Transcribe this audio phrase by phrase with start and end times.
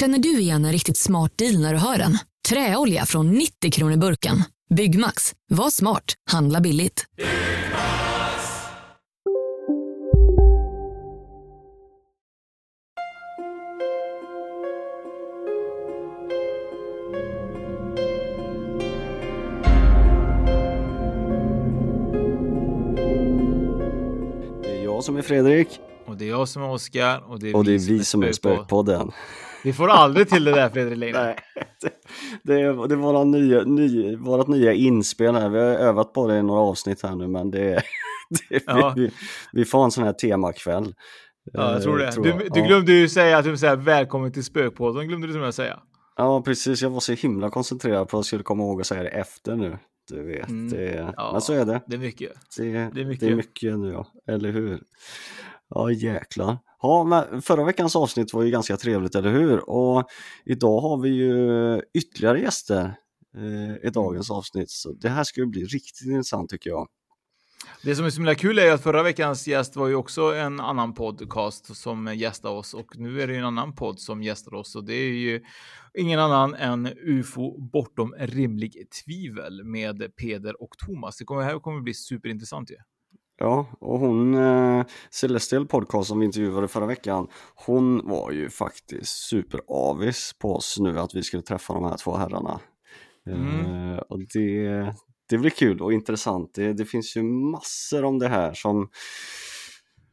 [0.00, 2.18] Känner du igen en riktigt smart deal när du hör den?
[2.48, 4.42] Träolja från 90 kronor burken.
[4.74, 5.34] Byggmax.
[5.50, 6.14] Var smart.
[6.30, 7.06] Handla billigt.
[24.62, 25.68] Det är jag som är Fredrik.
[26.06, 27.30] Och det är jag som är Oskar.
[27.30, 29.12] Och det är, Och det är vi, vi som är Spökpod- Spökpodden.
[29.64, 31.24] Vi får aldrig till det där Fredrik Leijner.
[31.24, 31.36] Nej,
[31.80, 31.90] det,
[32.42, 35.48] det är, det är våra nya, ny, vårat nya inspel här.
[35.48, 37.60] Vi har övat på det i några avsnitt här nu men det,
[38.50, 38.92] det Ja.
[38.96, 39.10] vi,
[39.52, 40.94] vi får en sån här temakväll.
[41.52, 42.06] Ja, jag tror det.
[42.08, 42.38] Eh, du, jag.
[42.38, 42.66] du Ja.
[42.66, 45.08] glömde ju säga att du säger välkommen till Spökpodden.
[45.08, 45.80] glömde du som jag säga.
[46.16, 46.82] Ja, precis.
[46.82, 49.56] Jag var så himla koncentrerad på att jag skulle komma ihåg att säga det efter
[49.56, 49.78] nu.
[50.10, 50.70] Du vet, Mm.
[50.70, 51.80] det, Ja, men så är det.
[51.86, 52.32] Det är mycket.
[52.58, 53.36] Det, Det är det är mycket.
[53.36, 54.80] mycket nu ja, eller hur?
[55.68, 56.58] Ja jäklar.
[56.82, 59.70] Ja, men förra veckans avsnitt var ju ganska trevligt, eller hur?
[59.70, 60.04] Och
[60.44, 62.94] idag har vi ju ytterligare gäster
[63.36, 66.88] eh, i dagens avsnitt, så det här ska ju bli riktigt intressant tycker jag.
[67.82, 70.60] Det som är så himla kul är att förra veckans gäst var ju också en
[70.60, 74.54] annan podcast som gästade oss och nu är det ju en annan podd som gästar
[74.54, 75.40] oss och det är ju
[75.94, 81.16] ingen annan än UFO bortom rimlig tvivel med Peder och Thomas.
[81.16, 82.76] Det kommer, här kommer bli superintressant ju.
[83.42, 89.16] Ja, och hon, eh, Celestial Podcast som vi intervjuade förra veckan, hon var ju faktiskt
[89.16, 92.60] superavis på oss nu att vi skulle träffa de här två herrarna.
[93.26, 93.92] Mm.
[93.92, 94.94] Eh, och det,
[95.28, 96.54] det blir kul och intressant.
[96.54, 98.88] Det, det finns ju massor om det här som,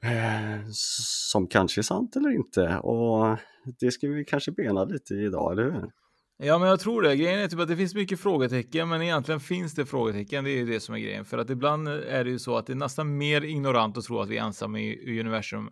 [0.04, 2.78] eh, som kanske är sant eller inte.
[2.78, 3.38] Och
[3.80, 5.92] det ska vi kanske bena lite i idag, eller hur?
[6.40, 7.16] Ja, men jag tror det.
[7.16, 10.44] Grejen är typ att det finns mycket frågetecken, men egentligen finns det frågetecken.
[10.44, 11.26] Det är ju det som är grejen.
[11.26, 14.20] För att ibland är det ju så att det är nästan mer ignorant att tro
[14.20, 15.70] att vi är ensamma i, i universum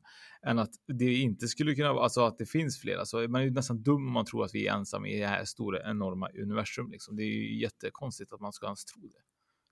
[0.48, 2.98] än att det inte skulle kunna vara, alltså att det finns fler.
[2.98, 5.28] Alltså, man är ju nästan dum om man tror att vi är ensamma i det
[5.28, 6.92] här stora, enorma universum.
[6.92, 7.16] Liksom.
[7.16, 9.22] Det är ju jättekonstigt att man ska ens tro det,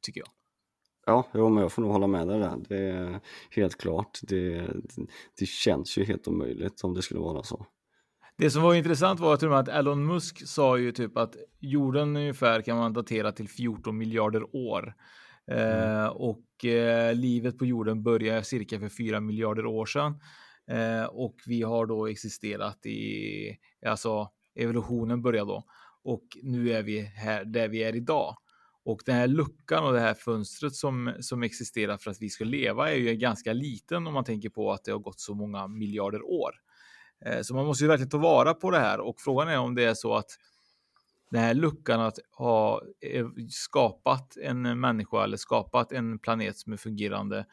[0.06, 0.30] tycker jag.
[1.06, 2.58] Ja, jo, men jag får nog hålla med dig där.
[2.70, 3.20] Det är
[3.52, 4.20] helt klart.
[4.22, 4.68] Det,
[5.40, 7.66] det känns ju helt omöjligt om det skulle vara så.
[8.38, 12.62] Det som var intressant var med att Elon Musk sa ju typ att jorden ungefär
[12.62, 14.94] kan man datera till 14 miljarder år.
[15.52, 20.20] Eh, och eh, livet på jorden började cirka för 4 miljarder år sedan.
[20.68, 25.64] Eh, och vi har då existerat i, alltså evolutionen började då.
[26.04, 28.38] Och nu är vi här där vi är idag.
[28.86, 32.44] Och den här luckan och det här fönstret som, som existerar för att vi ska
[32.44, 35.68] leva är ju ganska liten om man tänker på att det har gått så många
[35.68, 36.52] miljarder år.
[37.26, 39.76] Eh, Så man måste ju verkligen ta vara på det här och frågan är om
[39.76, 40.30] det är så att
[41.32, 46.78] den här luckan att ha eh, skapat en människa eller skapat en planet som är
[46.78, 47.46] fungerande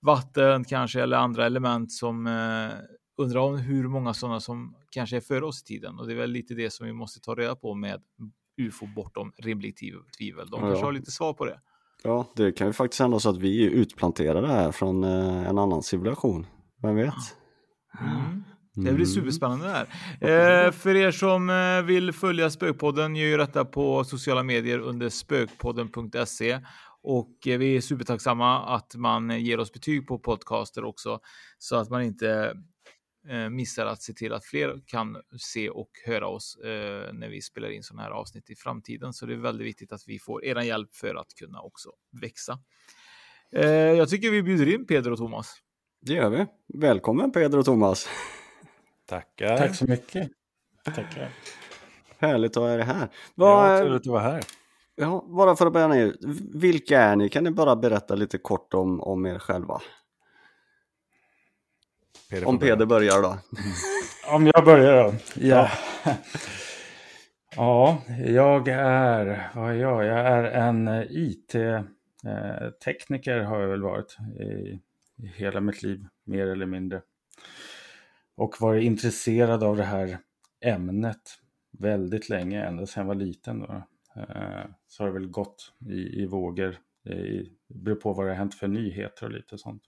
[0.00, 2.68] vatten kanske eller andra element som eh,
[3.16, 6.16] undrar om hur många sådana som kanske är före oss i tiden och det är
[6.16, 8.02] väl lite det som vi måste ta reda på med
[8.56, 10.48] UFO bortom rimligt tviv- tvivel.
[10.50, 11.60] De Ja, kanske har lite svar på det.
[12.02, 15.58] Ja, det kan ju faktiskt hända så att vi är utplanterade här från eh, en
[15.58, 16.46] annan civilisation.
[16.82, 17.14] Vem vet?
[18.00, 18.44] Mm.
[18.74, 19.06] Det blir Mm.
[19.06, 19.86] superspännande det
[20.20, 20.66] här.
[20.66, 25.08] Eh, för er som eh, vill följa Spökpodden gör ju detta på sociala medier under
[25.08, 26.60] spökpodden.se
[27.02, 31.20] och eh, vi är supertacksamma att man ger oss betyg på podcaster också
[31.58, 32.54] så att man inte
[33.28, 37.42] eh, missar att se till att fler kan se och höra oss eh, när vi
[37.42, 39.12] spelar in sådana här avsnitt i framtiden.
[39.12, 41.88] Så det är väldigt viktigt att vi får er hjälp för att kunna också
[42.20, 42.58] växa.
[43.56, 45.54] Eh, jag tycker vi bjuder in Peder och Thomas.
[46.00, 46.46] Det gör vi.
[46.78, 48.08] Välkommen Peder och Thomas.
[49.12, 49.56] Tackar.
[49.56, 50.30] Tack så mycket.
[50.84, 51.28] Tackar.
[52.18, 53.00] Härligt att ha er här.
[53.00, 54.42] Ja, Vad, trevligt att vara här.
[54.94, 56.14] ja, bara för att börja ner,
[56.58, 57.28] vilka är ni?
[57.28, 59.80] Kan ni bara berätta lite kort om, om er själva?
[62.30, 62.58] Peder Om.
[62.58, 63.38] Peder börjar då.
[64.34, 65.14] Om jag börjar då.
[65.40, 65.68] Ja.
[67.56, 70.04] ja, jag är, vad är jag?
[70.04, 74.80] Jag är en IT-tekniker har jag väl varit i
[75.22, 77.02] i hela mitt liv, mer eller mindre.
[78.36, 80.18] Och varit intresserad av det här
[80.60, 81.38] ämnet
[81.78, 83.60] väldigt länge, ända sedan jag var liten.
[83.60, 83.82] Då.
[84.16, 86.76] Eh, så har det väl gått i, i vågor.
[87.68, 89.86] Det beror på vad det har hänt för nyheter och lite sånt.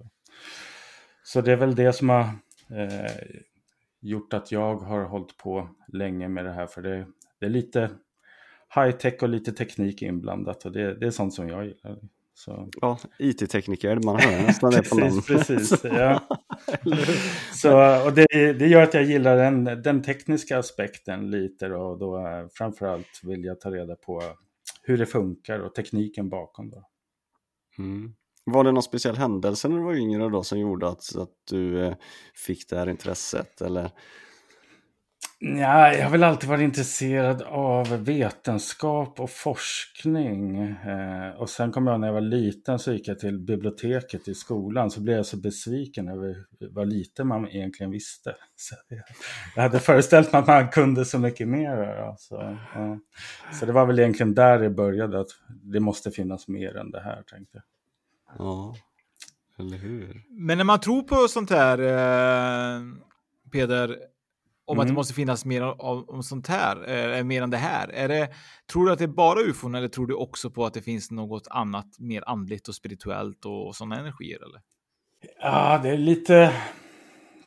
[1.25, 2.23] Så det är väl det som har
[2.71, 3.11] eh,
[4.01, 6.67] gjort att jag har hållit på länge med det här.
[6.67, 7.07] För det,
[7.39, 7.91] det är lite
[8.75, 11.99] high tech och lite teknik inblandat och det, det är sånt som jag gillar.
[12.35, 12.69] Så.
[12.81, 15.23] Ja, IT-tekniker, man hör nästan det på någon.
[15.23, 16.21] Precis, ja.
[17.55, 21.99] så, och det, det gör att jag gillar den, den tekniska aspekten lite då, och
[21.99, 22.23] då
[22.53, 24.23] framförallt vill jag ta reda på
[24.83, 26.71] hur det funkar och tekniken bakom.
[26.71, 26.89] Då.
[27.79, 28.15] Mm.
[28.45, 31.85] Var det någon speciell händelse när du var yngre då som gjorde att, att du
[31.85, 31.95] eh,
[32.35, 33.61] fick det här intresset?
[33.61, 33.91] Eller?
[35.47, 40.61] Ja, jag har väl alltid varit intresserad av vetenskap och forskning.
[40.61, 44.35] Eh, och sen kom jag när jag var liten så gick jag till biblioteket i
[44.35, 44.91] skolan.
[44.91, 46.37] Så blev jag så besviken över
[46.71, 48.35] vad lite man egentligen visste.
[48.57, 48.75] Så
[49.57, 52.15] jag hade föreställt mig att man kunde så mycket mer.
[52.19, 52.99] Så, ja.
[53.53, 55.21] så det var väl egentligen där det började.
[55.21, 57.63] Att det måste finnas mer än det här tänkte
[58.39, 58.47] jag.
[58.47, 58.77] Ja,
[59.59, 60.23] eller hur?
[60.29, 62.83] Men när man tror på sånt här, eh,
[63.53, 63.97] Peder,
[64.67, 64.81] om mm.
[64.81, 64.95] att det mm.
[64.95, 66.89] måste finnas mer av, om sånt här,
[67.19, 67.89] eh, mer än det här.
[67.89, 68.29] Är det,
[68.73, 71.11] tror du att det är bara ufon eller tror du också på att det finns
[71.11, 74.45] något annat mer andligt och spirituellt och, och sådana energier?
[74.45, 74.61] Eller?
[75.41, 76.53] Ja, det är lite...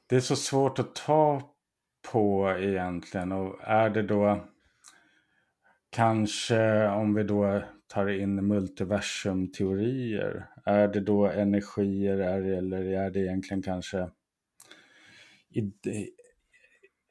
[0.09, 1.41] Det är så svårt att ta
[2.11, 3.31] på egentligen.
[3.31, 4.43] Och är det då
[5.89, 10.47] kanske om vi då tar in multiversumteorier.
[10.65, 14.09] Är det då energier är, eller är det egentligen kanske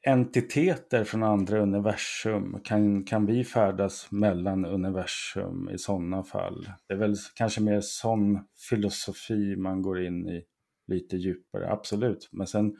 [0.07, 2.59] entiteter från andra universum?
[2.63, 6.69] Kan, kan vi färdas mellan universum i sådana fall?
[6.87, 8.39] Det är väl kanske mer sån
[8.69, 10.43] filosofi man går in i
[10.87, 12.29] lite djupare, absolut.
[12.31, 12.77] Men sen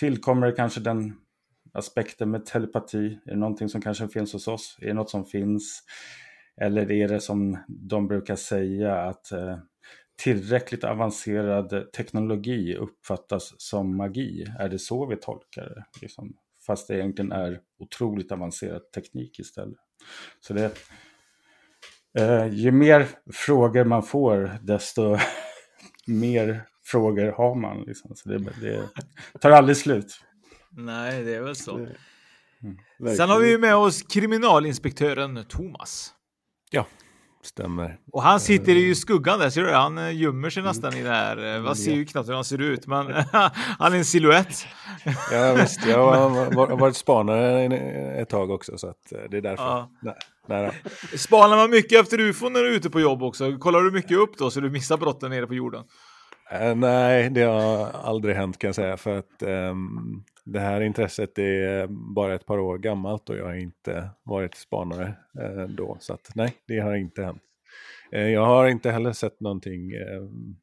[0.00, 1.14] tillkommer det kanske den
[1.72, 3.18] aspekten med telepati.
[3.24, 4.78] Är det någonting som kanske finns hos oss?
[4.80, 5.82] Är det något som finns?
[6.60, 9.58] Eller är det som de brukar säga att eh,
[10.22, 14.46] tillräckligt avancerad teknologi uppfattas som magi?
[14.58, 15.84] Är det så vi tolkar det?
[16.02, 16.36] Liksom?
[16.66, 19.78] Fast det egentligen är otroligt avancerad teknik istället.
[20.40, 20.78] Så det,
[22.18, 25.18] eh, ju mer frågor man får, desto
[26.06, 27.82] mer frågor har man.
[27.82, 28.16] Liksom.
[28.16, 28.88] Så det, det
[29.40, 30.20] tar aldrig slut.
[30.70, 31.76] Nej, det är väl så.
[31.76, 33.16] Mm.
[33.16, 36.14] Sen har vi med oss kriminalinspektören Thomas.
[36.70, 36.86] Ja,
[37.42, 37.98] stämmer.
[38.12, 41.08] Och han sitter i skuggan där, ser du Han eh, gömmer sig nästan i det
[41.08, 41.60] här.
[41.60, 43.06] Man ser ju knappt hur han ser ut, men
[43.78, 44.66] han är en siluett.
[45.32, 45.86] ja, visst.
[45.86, 47.64] Jag har varit spanare
[48.20, 48.92] ett tag också, så eh,
[49.30, 49.64] det är därför.
[49.64, 49.90] Ja.
[50.02, 50.14] Nej,
[50.48, 50.82] nej,
[51.16, 53.58] Spanar man mycket efter ufo när du är ute på jobb också?
[53.58, 55.84] Kollar du mycket upp då, så du missar brotten nere på jorden?
[56.52, 61.38] Uh, nej, det har aldrig hänt kan jag säga, för att um, det här intresset
[61.38, 65.96] är bara ett par år gammalt och jag har inte varit spanare uh, då.
[66.00, 67.42] Så att, nej, det har inte hänt.
[68.14, 69.92] Uh, jag har inte heller sett någonting.
[69.92, 70.56] Ehm,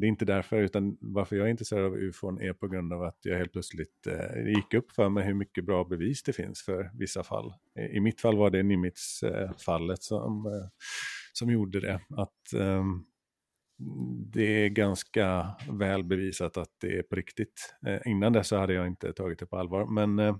[0.00, 3.02] det är inte därför, utan varför jag är intresserad av ufon är på grund av
[3.02, 6.62] att jag helt plötsligt uh, gick upp för mig hur mycket bra bevis det finns
[6.62, 7.52] för vissa fall.
[7.92, 10.44] I mitt fall var det Nimitz-fallet som,
[11.32, 12.00] som gjorde det.
[12.16, 13.04] Att ehm,
[14.32, 17.74] det är ganska väl bevisat att det är på riktigt.
[17.86, 19.86] Eh, innan dess hade jag inte tagit det på allvar.
[19.86, 20.36] Men eh,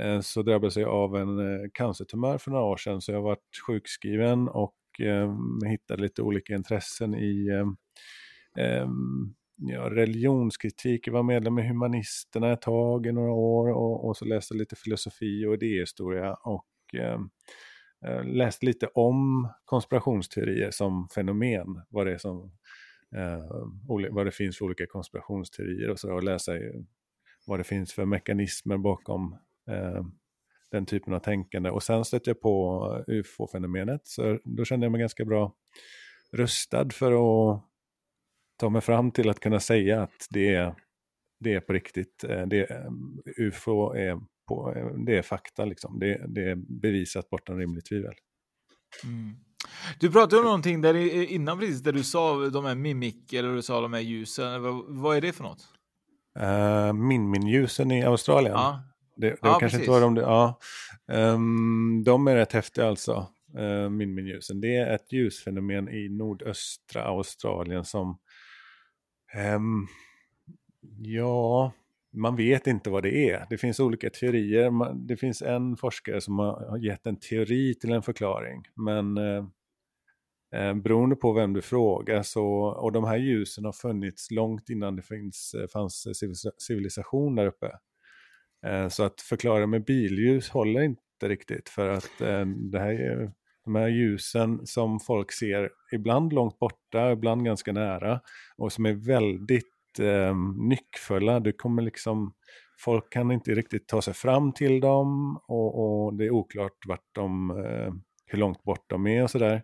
[0.00, 3.58] eh så drabbades jag av en eh, cancertumör för några år sedan så jag varit
[3.66, 5.34] sjukskriven och eh,
[5.68, 7.48] hittade lite olika intressen i
[8.58, 11.06] ehm, ja, religionskritik.
[11.06, 14.76] Jag var medlem i Humanisterna ett tag i några år och, och så läste lite
[14.76, 16.34] filosofi och idéhistoria.
[16.34, 16.66] Och,
[18.24, 22.52] läste lite om konspirationsteorier som fenomen, vad det är som
[24.10, 26.52] vad det finns för olika konspirationsteorier och så och läsa
[27.46, 29.36] vad det finns för mekanismer bakom
[29.68, 30.04] eh,
[30.70, 31.70] den typen av tänkande.
[31.70, 35.54] Och sen stötte jag på ufo-fenomenet så då kände jag mig ganska bra
[36.32, 37.62] rustad för att
[38.56, 40.74] ta mig fram till att kunna säga att det är,
[41.40, 42.24] det är på riktigt.
[42.24, 42.86] Eh, det,
[43.36, 44.74] ufo är, på,
[45.06, 45.98] det är fakta, liksom.
[45.98, 48.14] det, det är bevisat bortom rimligt tvivel.
[49.04, 49.36] Mm.
[49.98, 50.94] Du pratade om någonting där
[51.32, 54.62] innan precis, där du sa de här mimik, eller du sa de här ljusen.
[54.62, 55.68] Vad, vad är det för något?
[56.40, 58.54] Uh, Min-Min-ljusen i Australien.
[58.54, 58.82] Ja.
[59.16, 60.58] Det, det ja, kanske inte var de, ja.
[61.12, 63.26] Um, de är rätt häftiga alltså,
[63.58, 64.60] uh, Min-Min-ljusen.
[64.60, 68.18] Det är ett ljusfenomen i nordöstra Australien som,
[69.56, 69.88] um,
[70.98, 71.72] ja,
[72.12, 73.46] man vet inte vad det är.
[73.50, 74.94] Det finns olika teorier.
[75.08, 78.62] Det finns en forskare som har gett en teori till en förklaring.
[78.74, 79.44] Men eh,
[80.54, 84.96] eh, beroende på vem du frågar så, och de här ljusen har funnits långt innan
[84.96, 86.06] det finns, eh, fanns
[86.58, 87.70] civilisation där uppe.
[88.66, 93.32] Eh, så att förklara med billjus håller inte riktigt för att eh, det här är,
[93.64, 98.20] de här ljusen som folk ser ibland långt borta, ibland ganska nära
[98.56, 100.36] och som är väldigt eh,
[100.68, 101.40] nyckfulla.
[101.40, 102.34] Du kommer liksom,
[102.78, 107.08] folk kan inte riktigt ta sig fram till dem och, och det är oklart vart
[107.12, 107.92] de, eh,
[108.26, 109.62] hur långt bort de är och sådär.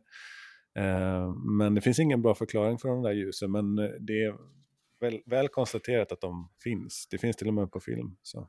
[0.78, 4.34] Eh, men det finns ingen bra förklaring för de där ljusen, men det är
[5.00, 7.08] väl, väl konstaterat att de finns.
[7.10, 8.16] Det finns till och med på film.
[8.22, 8.48] Så.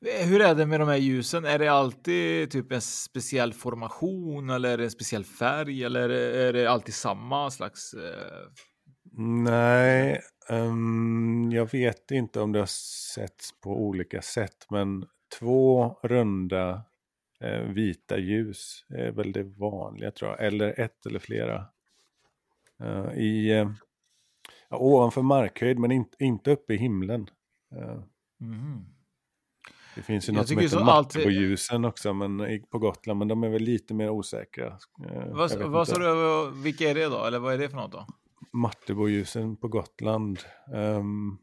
[0.00, 1.44] Hur är det med de här ljusen?
[1.44, 6.52] Är det alltid typ en speciell formation eller är det en speciell färg eller är
[6.52, 7.94] det alltid samma slags?
[7.94, 8.48] Eh...
[9.18, 12.66] Nej, um, jag vet inte om det har
[13.14, 15.06] setts på olika sätt, men
[15.38, 16.82] två runda
[17.40, 21.66] eh, vita ljus är väl det vanliga tror jag, eller ett eller flera.
[22.82, 23.70] Uh, I uh,
[24.70, 27.30] ovanför markhöjd, men in, inte uppe i himlen.
[27.76, 28.02] Uh.
[28.40, 28.84] Mm.
[29.94, 33.44] Det finns ju något som heter matte på ljusen också men, på Gotland, men de
[33.44, 34.78] är väl lite mer osäkra.
[35.26, 37.24] Vad, vad sa du, vilka är det då?
[37.24, 38.06] Eller vad är det för något då?
[38.52, 40.38] Matteboljusen på Gotland.
[40.72, 41.38] Um,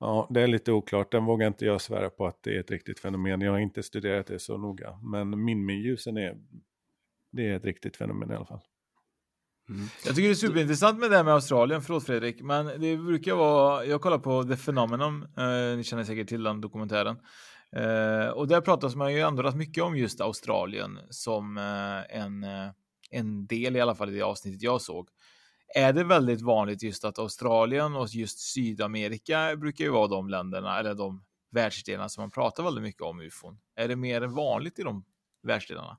[0.00, 1.12] ja, det är lite oklart.
[1.12, 3.40] Den vågar inte jag svära på att det är ett riktigt fenomen.
[3.40, 4.98] Jag har inte studerat det så noga.
[5.02, 6.36] Men Minmin-ljusen är,
[7.32, 8.60] det är ett riktigt fenomen i alla fall.
[9.68, 9.86] Mm.
[10.04, 13.34] Jag tycker det är superintressant med det här med Australien, förlåt Fredrik, men det brukar
[13.34, 17.16] vara, jag kollar på The Phenomenon, eh, ni känner säkert till den dokumentären,
[17.76, 22.44] Eh, och där pratas man ju ändå rätt mycket om just Australien som eh, en,
[22.44, 22.70] eh,
[23.10, 25.08] en del i alla fall i det avsnittet jag såg.
[25.76, 30.78] Är det väldigt vanligt just att Australien och just Sydamerika brukar ju vara de länderna
[30.78, 33.58] eller de världsdelarna som man pratar väldigt mycket om ufon?
[33.76, 35.04] Är det mer vanligt i de
[35.42, 35.98] världsdelarna?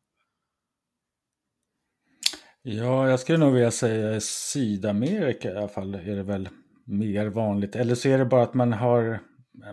[2.62, 6.50] Ja, jag skulle nog vilja säga Sydamerika i alla fall är det väl
[6.86, 7.75] mer vanligt.
[7.75, 9.20] Eller så är det bara att man har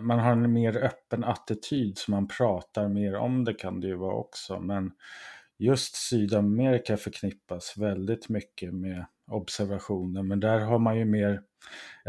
[0.01, 3.95] man har en mer öppen attityd så man pratar mer om det kan det ju
[3.95, 4.59] vara också.
[4.59, 4.91] Men
[5.59, 10.23] just Sydamerika förknippas väldigt mycket med observationer.
[10.23, 11.41] Men där har man ju mer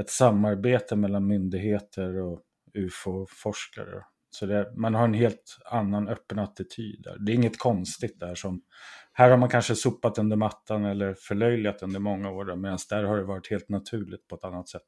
[0.00, 2.40] ett samarbete mellan myndigheter och
[2.74, 4.04] ufo-forskare.
[4.30, 7.18] Så det, man har en helt annan öppen attityd där.
[7.18, 8.62] Det är inget konstigt där som...
[9.12, 13.16] Här har man kanske sopat under mattan eller förlöjligat under många år medan där har
[13.16, 14.86] det varit helt naturligt på ett annat sätt.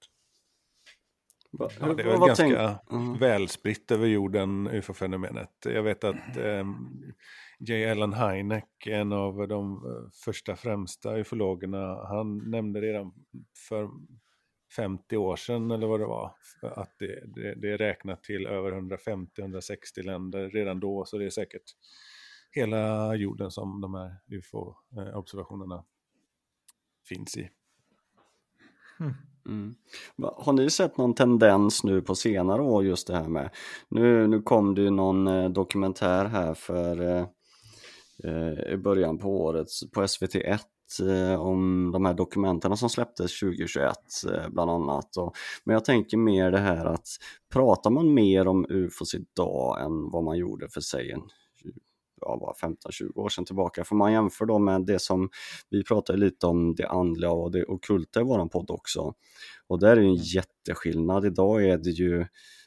[1.59, 2.91] Ja, det är väl ganska tänk...
[2.91, 3.19] mm.
[3.19, 5.51] välspritt över jorden, ufo-fenomenet.
[5.65, 6.65] Jag vet att eh,
[7.59, 7.91] J.
[7.91, 13.13] Allen Hynek, en av de eh, första främsta ufologerna, han nämnde redan
[13.69, 13.89] för
[14.77, 18.73] 50 år sedan eller vad det var, att det, det, det är räknat till över
[18.73, 21.63] 150-160 länder redan då, så det är säkert
[22.51, 25.85] hela jorden som de här ufo-observationerna
[27.09, 27.51] finns i.
[29.01, 29.15] Mm.
[29.47, 29.75] Mm.
[30.37, 33.51] Har ni sett någon tendens nu på senare år just det här med,
[33.89, 37.27] nu, nu kom det ju någon eh, dokumentär här för eh, eh
[38.27, 40.59] Eh, i början på året på SVT1
[41.03, 43.97] eh, om de här dokumenterna som släpptes 2021
[44.33, 45.17] eh, bland annat.
[45.17, 47.09] Och, men jag tänker mer det här att
[47.53, 51.23] pratar man mer om UFOs idag än vad man gjorde för sig en
[52.21, 53.85] ja, 15-20 år sedan tillbaka.
[53.85, 55.29] För man jämför då med det som,
[55.71, 59.15] vi pratade lite om det andliga och det okulta i våran podd också.
[59.67, 61.25] Och där är det en jätteskillnad.
[61.25, 62.27] Idag är det ju,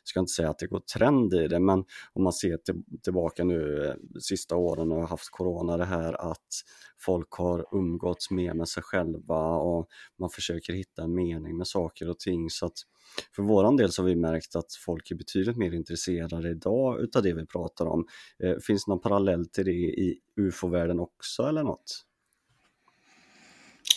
[0.10, 3.44] ska inte säga att det går trend i det, men om man ser till, tillbaka
[3.44, 6.48] nu eh, sista åren och haft corona det här att
[7.00, 9.88] folk har umgåtts mer med sig själva och
[10.20, 12.50] man försöker hitta en mening med saker och ting.
[12.50, 12.78] Så att
[13.36, 17.24] för våran del så har vi märkt att folk är betydligt mer intresserade idag utav
[17.24, 18.06] det vi pratar om.
[18.44, 22.06] Eh, finns det någon parallell till det i ufo-världen också eller något?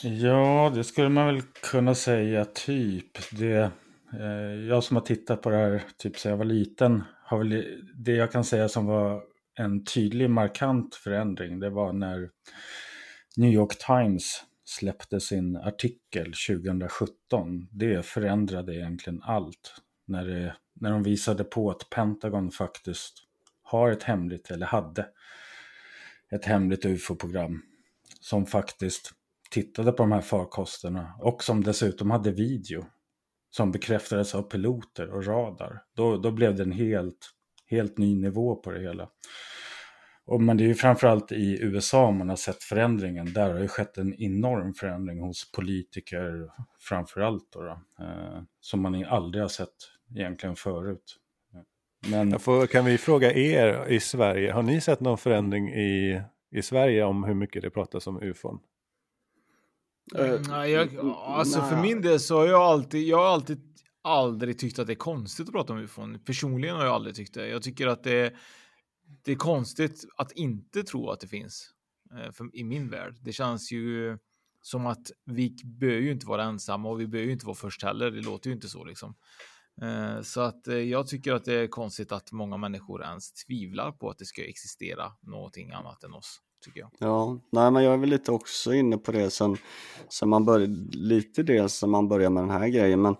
[0.02, 3.30] Ja, det skulle man väl kunna säga typ.
[3.38, 3.70] Det,
[4.20, 7.80] Eh, jag som har tittat på det här typ sedan jag var liten har väl
[7.94, 9.22] det jag kan säga som var
[9.54, 11.60] en tydlig markant förändring.
[11.60, 12.30] Det var när
[13.36, 17.68] New York Times släppte sin artikel 2017.
[17.70, 19.82] Det förändrade egentligen allt.
[20.06, 23.14] När, det, när de visade på att Pentagon faktiskt
[23.62, 25.06] har ett hemligt, eller hade
[26.30, 27.62] ett hemligt ufo-program
[28.20, 29.12] som faktiskt
[29.50, 32.84] tittade på de här farkosterna och som dessutom hade video
[33.56, 35.82] som bekräftades av piloter och radar.
[35.96, 37.30] Då, då blev det en helt,
[37.66, 39.08] helt ny nivå på det hela.
[40.24, 43.32] Och, men det är ju framförallt i USA man har sett förändringen.
[43.32, 47.52] Där har ju skett en enorm förändring hos politiker framförallt.
[47.52, 47.70] Då, då
[48.04, 49.74] eh, som man aldrig har sett
[50.16, 51.18] egentligen förut.
[52.08, 52.38] Men...
[52.38, 57.04] Får, kan vi fråga er i Sverige, har ni sett någon förändring i, i Sverige
[57.04, 58.58] om hur mycket det pratas om ufon?
[60.14, 63.60] Mm, jag, alltså för min del så har jag alltid, jag har alltid
[64.02, 66.18] aldrig tyckt att det är konstigt att prata om ufon.
[66.24, 67.48] Personligen har jag aldrig tyckt det.
[67.48, 68.34] Jag tycker att det,
[69.24, 71.70] det är konstigt att inte tro att det finns
[72.14, 73.16] eh, för, i min värld.
[73.20, 74.18] Det känns ju
[74.62, 77.82] som att vi bör ju inte vara ensamma och vi bör ju inte vara först
[77.82, 78.10] heller.
[78.10, 79.14] Det låter ju inte så liksom.
[79.82, 84.10] Eh, så att jag tycker att det är konstigt att många människor ens tvivlar på
[84.10, 86.40] att det ska existera någonting annat än oss.
[86.64, 86.90] Tycker jag.
[86.98, 89.56] Ja, nej men jag är väl lite också inne på det sen,
[90.08, 93.16] sen man började, lite det sen man började med den här grejen men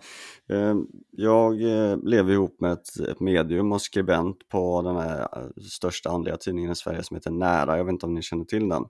[0.49, 0.75] eh,
[1.11, 6.09] jag eh, lever ihop med ett, ett, medium och skribent på den här eh, största
[6.09, 8.83] andliga tidningen i Sverige som heter Nära, jag vet inte om ni känner till den.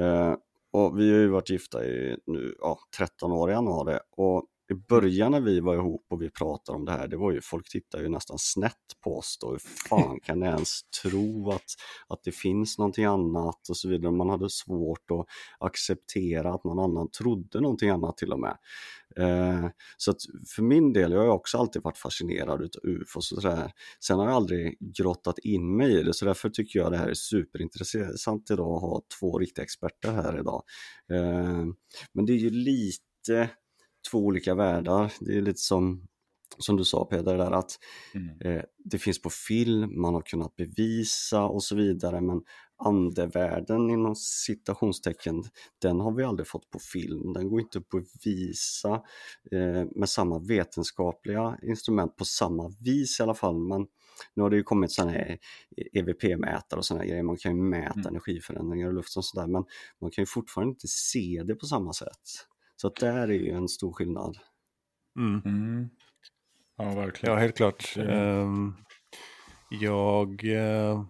[0.00, 0.34] Eh,
[0.72, 4.74] och vi har ju varit gifta i nu, ja, 13 år i januari och i
[4.74, 7.68] början när vi var ihop och vi pratade om det här, det var ju folk
[7.68, 8.72] tittade ju nästan snett
[9.04, 9.50] på oss då.
[9.50, 11.64] Hur fan kan ni ens tro att,
[12.08, 14.12] att det finns någonting annat och så vidare.
[14.12, 15.26] Man hade svårt att
[15.58, 18.56] acceptera att någon annan trodde någonting annat till och med.
[19.16, 20.16] Eh, så att
[20.56, 23.72] för min del, jag har också alltid varit fascinerad utav ufos och sådär.
[24.06, 27.08] Sen har jag aldrig grottat in mig i det, så därför tycker jag det här
[27.08, 30.62] är superintressant idag att ha två riktiga experter här idag.
[31.12, 31.64] Eh,
[32.12, 33.50] men det är ju lite
[34.10, 35.12] två olika världar.
[35.20, 36.06] Det är lite som,
[36.58, 37.78] som du sa Peder, där att
[38.14, 38.40] mm.
[38.40, 42.42] eh, det finns på film, man har kunnat bevisa och så vidare, men
[42.78, 45.44] andevärlden inom citationstecken,
[45.82, 47.32] den har vi aldrig fått på film.
[47.32, 48.94] Den går inte att bevisa
[49.52, 53.58] eh, med samma vetenskapliga instrument på samma vis i alla fall.
[53.58, 53.86] Men
[54.34, 55.38] nu har det ju kommit sådana här
[55.92, 58.06] EVP-mätare och sådana grejer, man kan ju mäta mm.
[58.06, 59.64] energiförändringar i luften och sådär, men
[60.00, 62.46] man kan ju fortfarande inte se det på samma sätt.
[62.76, 64.38] Så att där är ju en stor skillnad.
[65.18, 65.42] Mm.
[65.44, 65.88] Mm.
[66.78, 67.34] Ja, verkligen.
[67.34, 67.96] Ja, helt klart.
[67.96, 68.76] Um,
[69.70, 71.04] jag uh,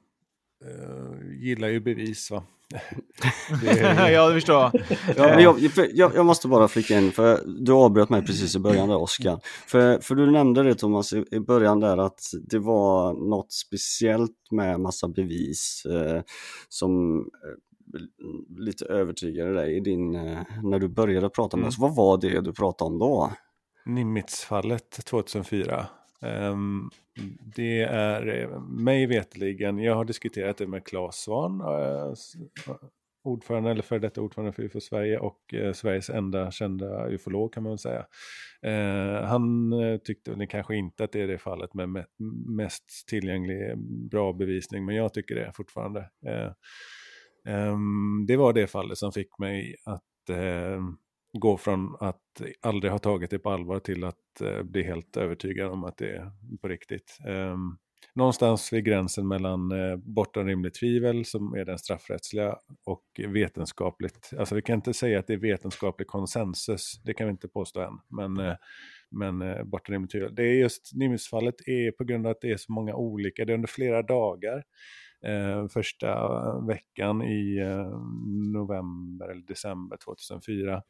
[1.40, 2.44] gillar ju bevis va.
[3.62, 3.80] det...
[4.12, 4.72] ja, det förstår jag.
[5.16, 5.60] Ja, jag,
[5.94, 9.40] jag, jag, måste bara flika in, för du avbröt mig precis i början där Oskar.
[9.66, 12.20] För, för du nämnde det Thomas i, i början där att
[12.50, 16.22] det var något speciellt med massa bevis eh,
[16.68, 17.24] som
[18.58, 21.68] lite övertygade dig i din, eh, när du började prata med mm.
[21.68, 21.78] oss.
[21.78, 23.32] Vad var det du pratade om då?
[23.86, 25.86] Nimitsfallet 2004.
[26.20, 26.90] Um, ehm,
[27.56, 32.14] det är eh, mig vetligen, jag har diskuterat det med Claes Svan, uh,
[33.24, 37.62] ordförande eller för detta ordförande för UFO Sverige och uh, Sveriges enda kända ufolog kan
[37.62, 38.06] man väl säga.
[38.66, 39.72] Uh, han
[40.04, 42.04] tyckte väl kanske inte att det är det fallet med me
[42.46, 43.78] mest tillgänglig
[44.10, 46.10] bra bevisning, men jag tycker det fortfarande.
[47.46, 50.96] Ehm, det var det fallet som fick mig att ehm,
[51.38, 55.70] gå från att aldrig ha tagit det på allvar till att eh, bli helt övertygad
[55.70, 56.30] om att det är
[56.62, 57.18] på riktigt.
[57.26, 57.76] Ehm,
[58.14, 64.30] någonstans vid gränsen mellan eh, bortom rimligt tvivel som är den straffrättsliga och vetenskapligt.
[64.38, 67.80] Alltså vi kan inte säga att det är vetenskaplig konsensus, det kan vi inte påstå
[67.80, 67.98] än.
[68.08, 68.56] Men, eh,
[69.10, 69.38] men
[69.70, 70.34] bortom rimligt tvivel.
[70.34, 73.52] Det är just Nimbusfallet är på grund av att det är så många olika, det
[73.52, 74.62] är under flera dagar
[75.22, 78.00] eh, första veckan i eh,
[78.52, 80.82] november eller december 2004.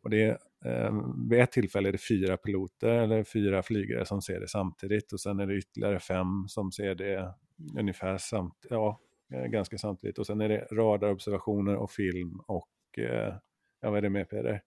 [0.00, 0.92] Och det är, eh,
[1.30, 5.20] vid ett tillfälle är det fyra piloter eller fyra flygare som ser det samtidigt och
[5.20, 7.34] sen är det ytterligare fem som ser det
[7.78, 9.00] ungefär samt, ja,
[9.32, 10.18] eh, ganska samtidigt.
[10.18, 12.68] Och sen är det radarobservationer och film och,
[12.98, 13.34] eh,
[13.80, 14.62] ja vad är det med Peder?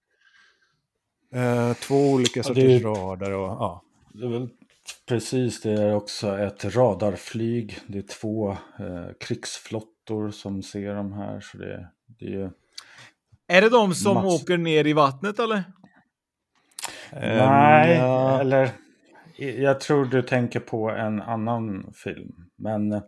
[1.34, 3.84] Eh, två olika sorters ja, radar och ja.
[4.14, 4.50] Det är väl
[5.08, 7.80] Precis, det är också ett radarflyg.
[7.88, 11.40] Det är två eh, krigsflottor som ser de här.
[11.40, 12.52] Så det, det är,
[13.48, 14.42] är det de som mass...
[14.42, 15.64] åker ner i vattnet eller?
[17.14, 18.40] Nej, um, ja.
[18.40, 18.72] eller
[19.38, 22.50] jag tror du tänker på en annan film.
[22.58, 23.02] Men eh,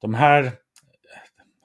[0.00, 0.52] de här,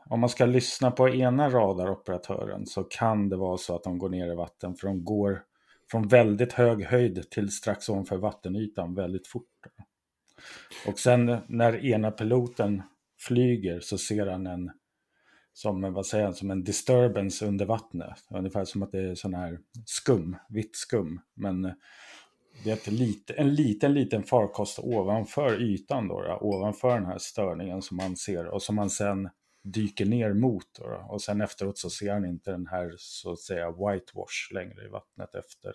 [0.10, 4.10] om man ska lyssna på ena radaroperatören så kan det vara så att de går
[4.10, 4.75] ner i vatten.
[4.75, 5.41] För de går
[5.91, 9.67] från väldigt hög höjd till strax ovanför vattenytan väldigt fort.
[10.88, 12.82] Och sen när ena piloten
[13.19, 14.71] flyger så ser han en
[15.54, 18.23] som, vad säger han, som en disturbance under vattnet.
[18.30, 21.21] Ungefär som att det är sån här skum, vitt skum.
[21.34, 21.62] Men
[22.63, 27.17] det är ett lit, en liten, liten farkost ovanför ytan då, då, ovanför den här
[27.17, 29.30] störningen som man ser och som man sen
[29.73, 30.65] dyker ner mot.
[30.80, 34.86] Då, och sen efteråt så ser han inte den här så att säga whitewash längre
[34.86, 35.73] i vattnet efter,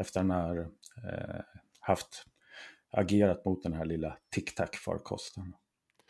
[0.00, 0.58] efter han har
[1.04, 1.40] eh,
[1.80, 2.24] haft
[2.90, 5.54] agerat mot den här lilla tic-tac-farkosten.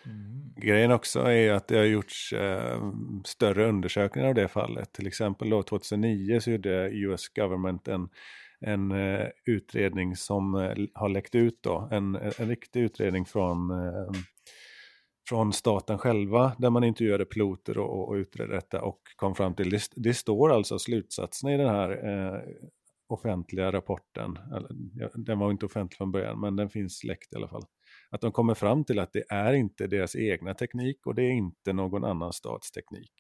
[0.07, 0.55] Mm.
[0.57, 2.93] Grejen också är att det har gjorts eh,
[3.25, 4.93] större undersökningar av det fallet.
[4.93, 8.09] Till exempel då 2009 så gjorde US government en,
[8.61, 11.89] en eh, utredning som eh, har läckt ut då.
[11.91, 14.11] En, en riktig utredning från eh,
[15.29, 19.71] från staten själva där man intervjuade piloter och, och utredde detta och kom fram till,
[19.71, 22.41] det, det står alltså slutsatserna i den här eh,
[23.09, 24.39] offentliga rapporten,
[25.15, 27.65] den var inte offentlig från början men den finns läckt i alla fall,
[28.11, 31.31] att de kommer fram till att det är inte deras egna teknik och det är
[31.31, 33.13] inte någon annan stats teknik.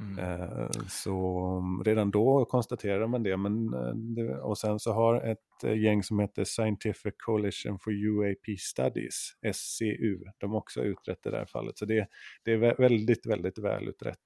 [0.00, 0.18] Mm.
[0.18, 3.74] Eh, så redan då konstaterade man det, men,
[4.18, 9.32] eh, och sen så har ett eh, gäng som heter Scientific Coalition for UAP Studies,
[9.52, 11.78] SCU, de också utrett det där fallet.
[11.78, 12.08] Så det,
[12.44, 14.18] det är väldigt, väldigt väl utrett,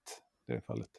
[0.46, 0.90] det fallet.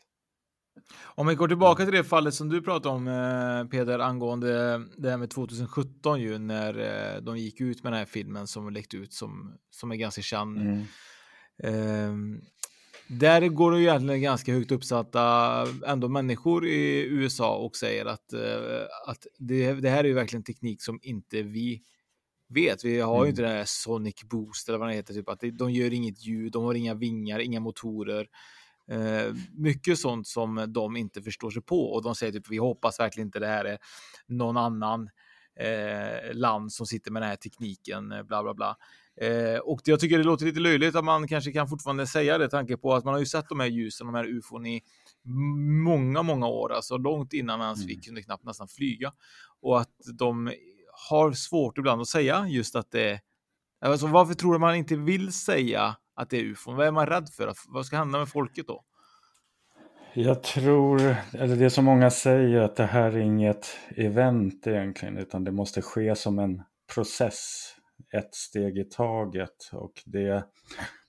[1.03, 5.17] Om vi går tillbaka till det fallet som du pratade om Peder angående det här
[5.17, 9.57] med 2017 ju när de gick ut med den här filmen som läckte ut som,
[9.69, 10.57] som är ganska känd.
[10.57, 10.85] Mm.
[11.63, 12.41] Um,
[13.07, 15.21] där går det ju egentligen ganska högt uppsatta
[15.85, 20.43] ändå människor i USA och säger att, uh, att det, det, här är ju verkligen
[20.43, 21.81] teknik som inte vi
[22.49, 22.85] vet.
[22.85, 23.25] Vi har mm.
[23.25, 26.25] ju inte det här Sonic Boost eller vad det heter, typ att de gör inget
[26.25, 28.27] ljud, de har inga vingar, inga motorer.
[28.91, 32.99] Uh, mycket sånt som de inte förstår sig på och de säger typ vi hoppas
[32.99, 33.77] verkligen inte det här är
[34.27, 35.09] någon annan
[35.59, 38.77] eh, land som sitter med den här tekniken, bla bla bla.
[39.21, 42.49] Eh, och jag tycker det låter lite löjligt att man kanske kan fortfarande säga det,
[42.49, 44.81] tanke på att man har ju sett de här ljusen, de här ufon i
[45.85, 47.87] många, många år, alltså långt innan ens mm.
[47.87, 49.13] vi kunde knappt nästan flyga.
[49.61, 50.53] Och att de
[51.09, 53.19] har svårt ibland att säga just att det.
[53.81, 56.75] Alltså varför tror du man inte vill säga att det är ufon?
[56.75, 57.53] Vad är man rädd för?
[57.67, 58.83] Vad ska hända med folket då?
[60.13, 65.43] Jag tror, eller det som många säger, att det här är inget event egentligen, utan
[65.43, 66.61] det måste ske som en
[66.93, 67.74] process
[68.13, 69.69] ett steg i taget.
[69.71, 70.45] Och det,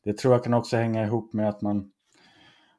[0.05, 1.93] det tror jag kan också hänga ihop med att man,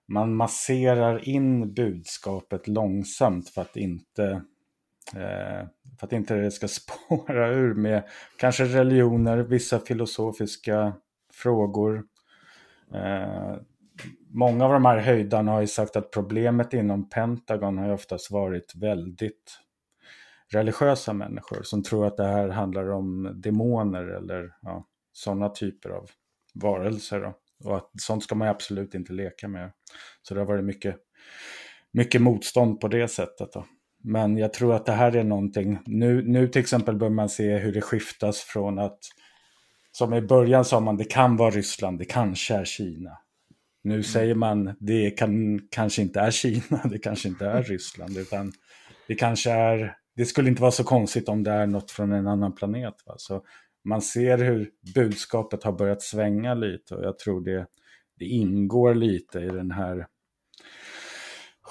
[0.07, 4.41] man masserar in budskapet långsamt för att inte
[5.15, 5.67] eh,
[5.99, 6.67] för att inte det ska
[7.07, 8.03] spåra ur med
[8.37, 10.93] kanske religioner, vissa filosofiska
[11.33, 12.03] frågor.
[12.93, 13.55] Eh,
[14.29, 18.31] många av de här höjdarna har ju sagt att problemet inom Pentagon har ju oftast
[18.31, 19.59] varit väldigt
[20.53, 26.09] religiösa människor som tror att det här handlar om demoner eller ja, sådana typer av
[26.53, 27.19] varelser.
[27.19, 27.33] Då.
[27.63, 29.71] Och att sånt ska man absolut inte leka med.
[30.21, 30.95] Så det har varit mycket,
[31.91, 33.53] mycket motstånd på det sättet.
[33.53, 33.65] Då.
[34.03, 37.57] Men jag tror att det här är någonting, nu, nu till exempel bör man se
[37.57, 38.99] hur det skiftas från att,
[39.91, 43.11] som i början sa man det kan vara Ryssland, det kanske är Kina.
[43.83, 44.03] Nu mm.
[44.03, 48.51] säger man det kan, kanske inte är Kina, det kanske inte är Ryssland, utan
[49.07, 52.27] det kanske är det skulle inte vara så konstigt om det är något från en
[52.27, 52.95] annan planet.
[53.05, 53.15] Va?
[53.17, 53.43] Så
[53.83, 57.67] man ser hur budskapet har börjat svänga lite och jag tror det,
[58.19, 60.07] det ingår lite i den här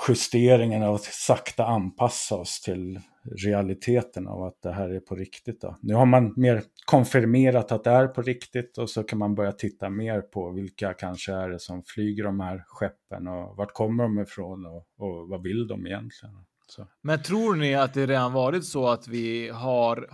[0.08, 3.00] justeringen av att sakta anpassa oss till
[3.44, 5.60] realiteten av att det här är på riktigt.
[5.60, 5.76] Då.
[5.80, 9.52] Nu har man mer konfirmerat att det är på riktigt och så kan man börja
[9.52, 14.02] titta mer på vilka kanske är det som flyger de här skeppen och vart kommer
[14.02, 16.45] de ifrån och, och vad vill de egentligen.
[16.68, 16.86] Så.
[17.02, 20.10] Men tror ni att det redan varit så att vi har,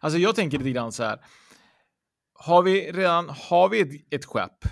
[0.00, 1.20] alltså jag tänker lite grann så här,
[2.34, 4.64] har vi redan, har vi ett, ett skepp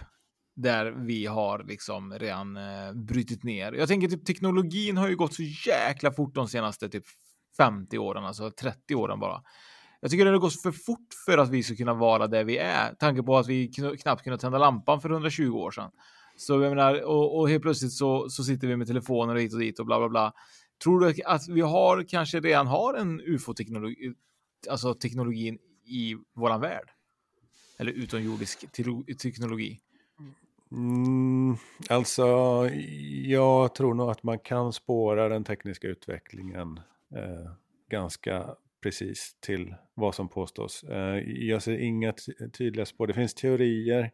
[0.57, 3.73] där vi har liksom redan eh, brutit ner.
[3.73, 7.05] Jag tänker typ teknologin har ju gått så jäkla fort de senaste typ
[7.57, 9.43] 50 åren, alltså 30 åren bara.
[10.01, 12.59] Jag tycker det har gått för fort för att vi ska kunna vara där vi
[12.59, 12.95] är.
[12.95, 13.69] Tanke på att vi
[14.03, 15.91] knappt kunde tända lampan för 120 år sedan.
[16.37, 19.61] Så jag menar, och, och helt plötsligt så, så sitter vi med telefoner hit och
[19.61, 20.33] dit och bla bla bla.
[20.85, 24.13] Tror du att vi har kanske redan har en ufo-teknologi,
[24.71, 26.91] alltså teknologin i våran värld?
[27.79, 28.73] Eller utomjordisk
[29.23, 29.81] teknologi?
[30.73, 31.57] Mm,
[31.89, 32.27] alltså,
[33.25, 36.81] jag tror nog att man kan spåra den tekniska utvecklingen
[37.15, 37.53] eh,
[37.91, 40.83] ganska precis till vad som påstås.
[40.83, 42.15] Eh, jag ser inga
[42.59, 43.07] tydliga spår.
[43.07, 44.11] Det finns teorier Eh,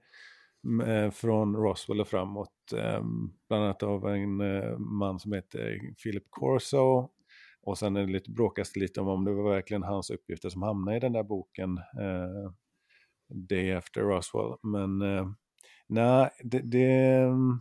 [0.87, 2.73] Eh, från Roswell och framåt.
[2.77, 7.09] Ehm, bland annat av en eh, man som heter Philip Corso.
[7.63, 10.49] Och sen är det lite, bråkas det lite om om det var verkligen hans uppgifter
[10.49, 12.53] som hamnade i den där boken eh,
[13.29, 14.57] Day After Roswell.
[14.63, 15.31] Men eh,
[15.87, 17.61] nej, det, det ehm,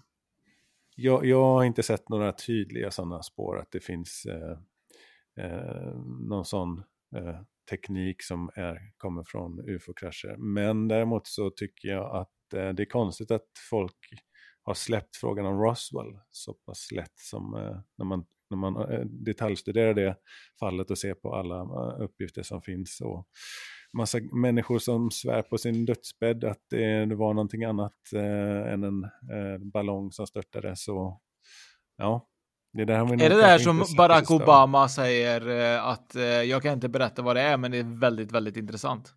[0.96, 4.58] jag, jag, har inte sett några tydliga sådana spår att det finns eh,
[5.46, 5.96] eh,
[6.30, 6.84] någon sån
[7.16, 10.38] eh, teknik som är, kommer från ufo-krascher.
[10.38, 13.98] Men däremot så tycker jag att eh, det är konstigt att folk
[14.64, 19.06] har släppt frågan om Roswell så pass lätt som eh, när man, när man eh,
[19.06, 20.16] detaljstuderar det
[20.60, 23.02] fallet och ser på alla eh, uppgifter som finns.
[23.02, 23.28] Och
[23.98, 29.04] massa människor som svär på sin dödsbädd att det, var någonting annat eh, än en
[29.04, 30.76] eh, ballong som störtade.
[30.76, 31.22] Så
[31.98, 32.28] ja,
[32.74, 35.42] det är, det där som Barack Obama säger
[35.78, 36.16] att
[36.48, 39.14] jag kan inte berätta vad det är, men det är väldigt, väldigt intressant?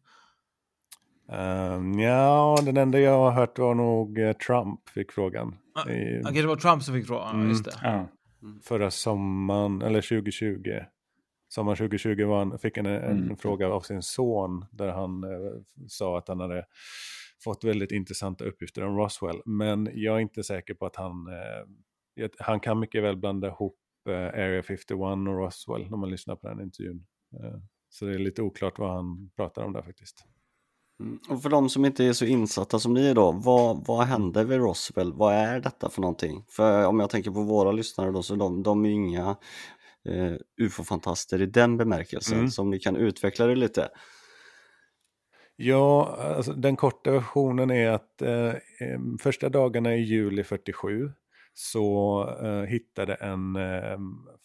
[1.32, 5.56] Uh, ja, den enda jag har hört var nog uh, Trump fick frågan.
[5.74, 7.34] Ah, I, Okej, det var Trump som fick frågan.
[7.34, 7.48] Mm.
[7.48, 7.72] Just det.
[7.82, 8.08] Ja.
[8.62, 10.70] förra sommaren, eller 2020.
[11.48, 13.36] Sommaren 2020 var han, fick han en, en Mm.
[13.36, 15.52] fråga av sin son där han eh,
[15.88, 16.64] sa att han hade
[17.44, 19.40] fått väldigt intressanta uppgifter om Roswell.
[19.44, 21.26] Men jag är inte säker på att han,
[22.18, 26.36] eh, han kan mycket väl blanda ihop eh, Area 51 och Roswell när man lyssnar
[26.36, 27.06] på den intervjun.
[27.40, 27.58] Eh,
[27.88, 30.24] så det är lite oklart vad han pratar om där faktiskt.
[31.04, 31.18] Mm.
[31.28, 34.44] Och för de som inte är så insatta som ni är då, vad, vad hände
[34.44, 35.12] vid Roswell?
[35.12, 36.44] Vad är detta för någonting?
[36.48, 39.36] För om jag tänker på våra lyssnare då, så de, de är ju inga
[40.08, 42.50] eh, ufo-fantaster i den bemärkelsen, Mm.
[42.50, 43.88] så om ni kan utveckla det lite.
[45.56, 51.10] Ja, alltså, den korta versionen är att eh, eh, första dagarna i juli 47
[51.54, 53.98] så eh, hittade en eh,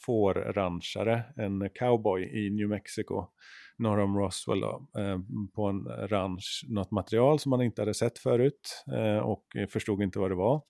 [0.06, 3.26] fårranchare, en cowboy i New Mexico,
[3.80, 5.20] norr om Roswell, då, eh,
[5.56, 10.20] på en ranch, något material som man inte hade sett förut eh, och förstod inte
[10.20, 10.62] vad det var.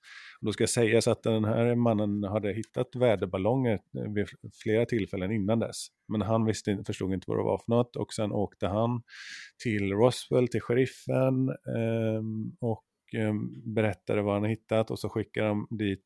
[0.41, 4.27] Då ska sägas att den här mannen hade hittat väderballonger eh, vid
[4.63, 5.87] flera tillfällen innan dess.
[6.07, 9.01] Men han visste, förstod inte vad det var för något och sen åkte han
[9.63, 12.85] till Roswell, till sheriffen ehm, och
[13.17, 16.05] ehm, berättade vad han hittat och så skickade de dit,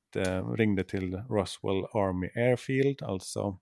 [0.57, 3.59] ringde till Roswell Army Airfield, alltså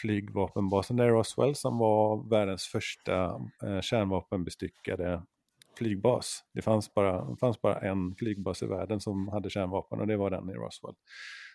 [0.00, 3.24] flygvapenbasen där i Roswell som var världens första
[3.64, 5.22] eh, kärnvapenbestyckade
[5.78, 6.44] flygbas.
[6.54, 10.16] Det fanns bara, det fanns bara en flygbas i världen som hade kärnvapen och det
[10.16, 10.94] var den i Roswell.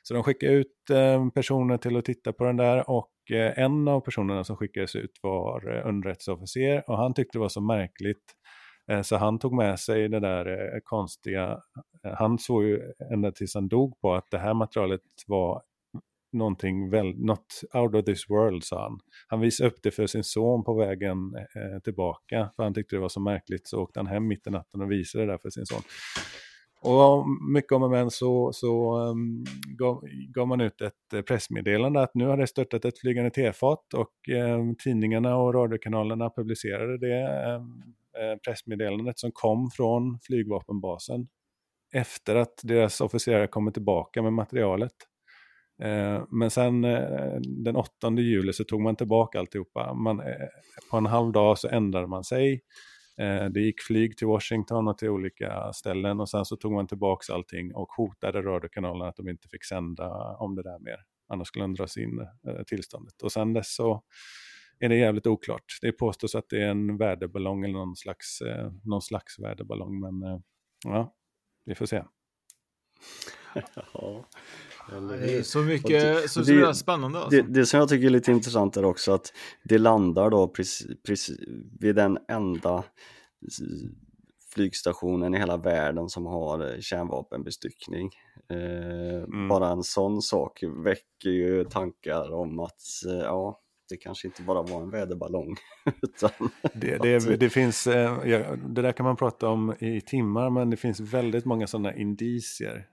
[0.04, 3.88] Så de skickade ut eh, personer till att titta på den där och eh, en
[3.88, 8.24] av personerna som skickades ut var eh, underrättelseofficer och han tyckte det var så märkligt
[8.92, 11.60] eh, så han tog med sig det där eh, konstiga,
[12.04, 15.62] eh, han såg ju ända tills han dog på att det här materialet var
[16.32, 19.00] någonting väl, något out of this world sa han.
[19.28, 23.00] Han visade upp det för sin son på vägen eh, tillbaka för han tyckte det
[23.00, 25.50] var så märkligt så åkte han hem mitt i natten och visade det där för
[25.50, 25.82] sin son.
[26.82, 32.02] Och mycket om och men så, så um, gav, gav man ut ett eh, pressmeddelande
[32.02, 37.54] att nu har det störtat ett flygande tefat och um, tidningarna och radiokanalerna publicerade det
[37.56, 37.84] um,
[38.20, 41.28] eh, pressmeddelandet som kom från flygvapenbasen
[41.94, 44.94] efter att deras officerare kommit tillbaka med materialet.
[45.82, 49.94] Eh, men sen eh, den 8 juli så tog man tillbaka alltihopa.
[49.94, 50.48] Man, eh,
[50.92, 52.62] på en halv dag så ändrade man sig.
[53.52, 57.34] Det gick flyg till Washington och till olika ställen och sen så tog man tillbaka
[57.34, 60.98] allting och hotade radiokanalerna att de inte fick sända om det där mer.
[61.28, 62.28] Annars skulle de dras in
[62.68, 63.22] tillståndet.
[63.22, 64.04] Och sen dess så
[64.80, 65.78] är det jävligt oklart.
[65.82, 68.40] Det påstås att det är en väderballong eller någon slags,
[68.84, 70.44] någon slags väderballong men
[70.86, 71.16] ja,
[71.66, 72.04] vi får se.
[73.94, 74.26] Ja,
[75.20, 75.90] det är så mycket,
[76.22, 77.42] det- så, det- jävla spännande alltså.
[77.42, 80.88] Det, det som jag tycker är lite intressant är också att det landar då precis,
[81.08, 81.38] precis
[81.80, 82.84] vid den enda
[84.54, 88.10] flygstationen i hela världen som har eh, kärnvapenbestyckning.
[88.50, 94.42] Eh, Bara en sån sak väcker ju tankar om att eh, ja, det kanske inte
[94.44, 95.56] bara var en väderballong.
[96.74, 101.00] Det, det, det, finns, det där kan man prata om i timmar, men det finns
[101.00, 102.86] väldigt många sådana indicier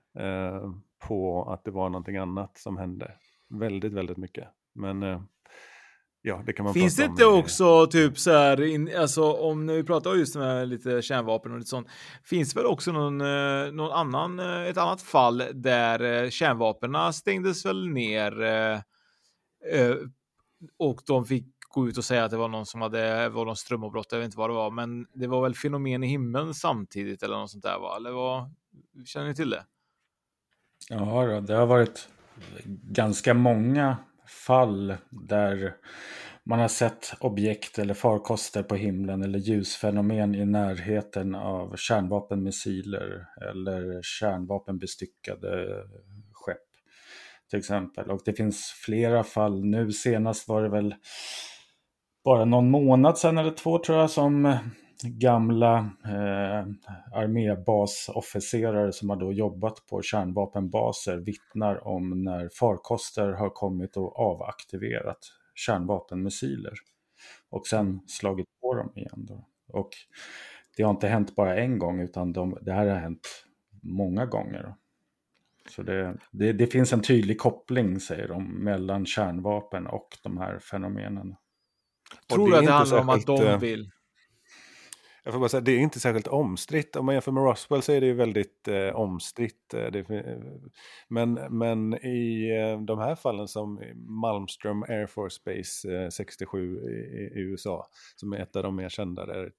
[0.98, 3.12] på att det var någonting annat som hände.
[3.48, 4.48] Väldigt, väldigt mycket.
[4.74, 5.20] Men eh,
[6.22, 9.66] ja, det kan man Finns det inte i- också typ så här, in, alltså om
[9.66, 11.88] när vi pratar just med lite kärnvapen och lite sånt,
[12.24, 17.66] finns det väl också någon, eh, någon annan, eh, ett annat fall där kärnvapnen stängdes
[17.66, 18.32] väl ner
[20.78, 23.56] och de fick gå ut och säga att det var någon som hade, var någon
[23.56, 27.22] strömavbrott, jag vet inte vad det var, men det var väl fenomen i himlen samtidigt
[27.22, 27.96] eller något sånt där va?
[27.96, 28.54] Eller vad?
[29.06, 29.64] Känner ni till det?
[30.90, 32.08] Ja, det har varit
[32.82, 35.74] ganska många fall där
[36.44, 44.02] man har sett objekt eller farkoster på himlen eller ljusfenomen i närheten av kärnvapenmissiler eller
[44.02, 45.82] kärnvapenbestyckade
[46.32, 46.58] skepp
[47.50, 48.10] till exempel.
[48.10, 49.64] Och det finns flera fall.
[49.64, 50.94] Nu senast var det väl
[52.24, 54.56] bara någon månad sedan eller två tror jag som
[55.10, 56.66] gamla eh,
[57.12, 65.18] armébasofficerare som har då jobbat på kärnvapenbaser vittnar om när farkoster har kommit och avaktiverat
[65.54, 66.72] kärnvapenmissiler
[67.50, 69.26] och sen slagit på dem igen.
[69.28, 69.48] Då.
[69.68, 69.90] Och
[70.76, 73.44] det har inte hänt bara en gång utan de, det här har hänt
[73.82, 74.62] många gånger.
[74.62, 74.76] Då.
[75.70, 80.58] Så det, det, det finns en tydlig koppling, säger de, mellan kärnvapen och de här
[80.58, 81.36] fenomenen.
[82.32, 83.90] Tror du att det handlar om att de eh, vill?
[85.26, 86.96] Jag får bara säga, det är inte särskilt omstritt.
[86.96, 89.74] Om man jämför med Roswell så är det ju väldigt eh, omstritt.
[89.74, 90.24] Eh, det,
[91.08, 97.38] men, men i eh, de här fallen som Malmström Air Force Base eh, 67 i,
[97.38, 97.86] i, USA,
[98.16, 99.52] som är ett av de mer kända, där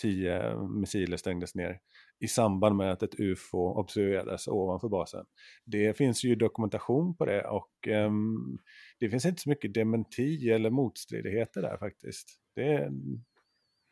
[0.00, 1.78] tio missiler stängdes ner
[2.20, 5.24] i samband med att ett UFO observerades ovanför basen.
[5.64, 8.58] Det finns ju dokumentation på det och um,
[9.00, 12.28] det finns inte så mycket dementi eller motstridigheter där faktiskt.
[12.56, 12.90] Det,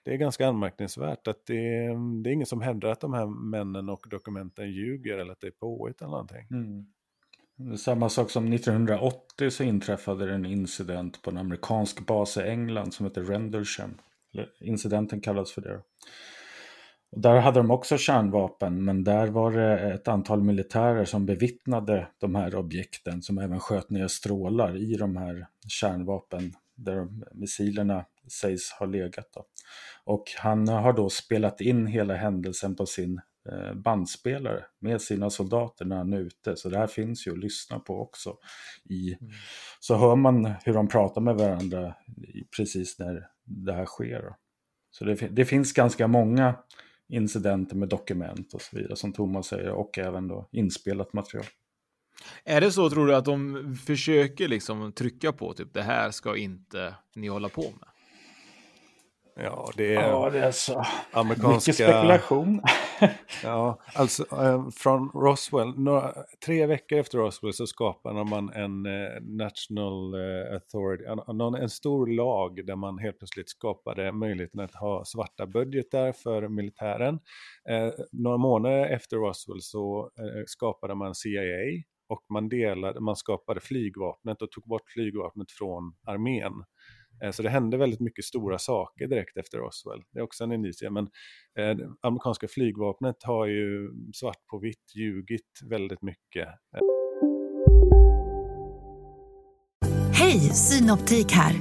[0.05, 1.55] det är ganska anmärkningsvärt att det,
[2.23, 5.47] det är ingen som hävdar att de här männen och dokumenten ljuger eller att det
[5.47, 6.47] är påhitt eller någonting.
[6.51, 6.87] Mm.
[7.77, 12.95] Samma sak som 1980 så inträffade det en incident på en amerikansk bas i England
[12.95, 13.95] som heter Rendlesham.
[14.61, 15.81] Incidenten kallas för det.
[17.11, 22.09] Och där hade de också kärnvapen men där var det ett antal militärer som bevittnade
[22.19, 28.05] de här objekten som även sköt ner strålar i de här kärnvapen där missilerna
[28.41, 29.29] sägs ha legat.
[29.35, 29.47] Då.
[30.05, 33.21] Och han har då spelat in hela händelsen på sin
[33.53, 36.57] eh, bandspelare med sina soldater när han är ute.
[36.57, 38.37] Så det här finns ju att lyssna på också.
[38.91, 39.33] I, mm.
[39.81, 41.95] Så hör man hur de pratar med varandra
[42.57, 44.35] precis när det här sker.
[44.91, 46.55] Så det, det finns ganska många
[47.09, 51.47] incidenter med dokument och så vidare som Thomas säger och även då inspelat material.
[52.45, 56.37] Är det så tror du att de försöker liksom trycka på typ det här ska
[56.37, 57.89] inte ni hålla på med?
[59.35, 61.53] Ja, det är, ja, det är så amerikanska...
[61.71, 62.61] Mycket spekulation.
[63.43, 66.15] ja, alltså eh, från Roswell, några,
[66.47, 72.07] tre veckor efter Roswell så skapade man en eh, National eh, Authority, en, en, stor
[72.07, 77.19] lag där man helt plötsligt skapade möjligheten att ha svarta budgetar för militären.
[78.13, 80.11] Några månader efter Roswell så
[80.47, 81.83] skapade man CIA
[82.13, 86.53] och man, delade, man skapade flygvapnet och tog bort flygvapnet från armén.
[87.23, 90.03] Eh, så det hände väldigt mycket stora saker direkt efter Roswell.
[90.13, 91.05] Det är också en indicie, men
[91.59, 96.49] eh, amerikanska flygvapnet har ju svart på vitt ljugit väldigt mycket.
[100.15, 101.55] Hej, Synoptik här!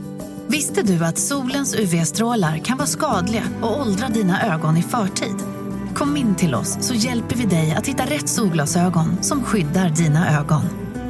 [0.47, 5.60] Visste du att solens UV-strålar kan vara skadliga och åldra dina ögon i förtid?
[6.01, 10.39] Kom in till oss så hjälper vi dig att hitta rätt solglasögon som skyddar dina
[10.39, 10.61] ögon.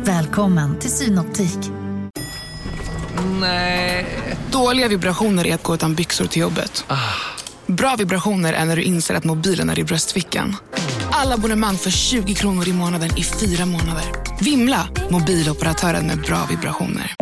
[0.03, 1.57] Välkommen till Synoptik.
[3.39, 4.05] Nej.
[4.51, 6.85] Dåliga vibrationer är att gå utan byxor till jobbet.
[6.87, 6.97] Ah.
[7.67, 10.55] Bra vibrationer är när du inser att mobilen är i bröstfickan.
[11.11, 14.05] Alla abonnemang för 20 kronor i månaden i fyra månader.
[14.41, 14.87] Vimla!
[15.09, 17.15] Mobiloperatören med bra vibrationer.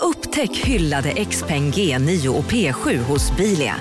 [0.00, 3.74] Upptäck hyllade XPeng G9 och P7 hos Bilia.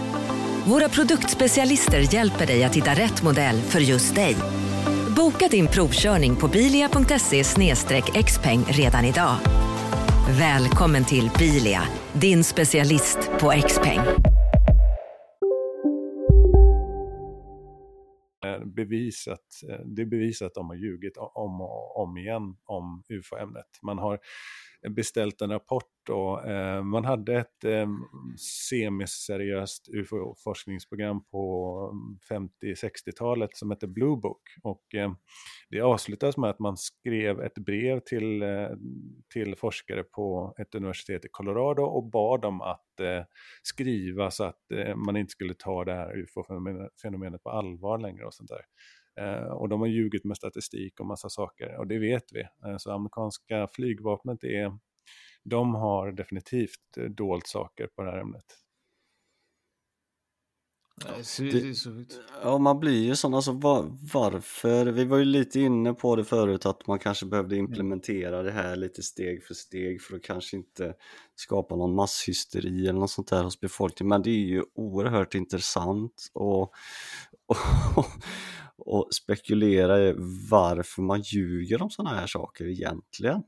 [0.67, 4.35] Våra produktspecialister hjälper dig att hitta rätt modell för just dig.
[5.15, 7.43] Boka din provkörning på bilia.se
[8.23, 9.35] xpeng redan idag.
[10.39, 11.81] Välkommen till Bilia,
[12.13, 13.99] din specialist på X-peng.
[18.45, 18.59] Eh, eh,
[19.85, 23.79] det är bevisat att de har ljugit om och om igen om ufo-ämnet.
[23.81, 24.19] Man har
[24.89, 27.89] beställt en rapport och eh, man hade ett eh,
[28.69, 31.77] semiseriöst ufo-forskningsprogram på
[32.31, 35.11] mm, 50-60-talet som hette Blue Book och eh,
[35.69, 38.69] det avslutades med att man skrev ett brev till, eh,
[39.33, 43.23] till forskare på ett universitet i Colorado och bad dem att eh,
[43.63, 48.33] skriva så att eh, man inte skulle ta det här ufo-fenomenet på allvar längre och
[48.33, 48.61] sånt där.
[49.19, 52.41] Eh, och de har ljugit med statistik och massa saker och det vet vi.
[52.41, 54.77] Eh, så amerikanska flygvapnet är,
[55.43, 58.45] de har definitivt eh, dolt saker på det här ämnet.
[61.37, 61.75] Det,
[62.43, 64.85] ja, man blir ju sån, alltså var, varför?
[64.85, 67.65] Vi var ju lite inne på det förut att man kanske behövde mm.
[67.65, 70.93] implementera det här lite steg för steg för att kanske inte
[71.35, 74.09] skapa någon masshysteri eller något sånt där hos befolkningen.
[74.09, 76.61] Men det är ju oerhört intressant och,
[77.95, 78.05] och,
[78.85, 80.15] och spekulera i
[80.49, 83.43] varför man ljuger om sådana här saker egentligen.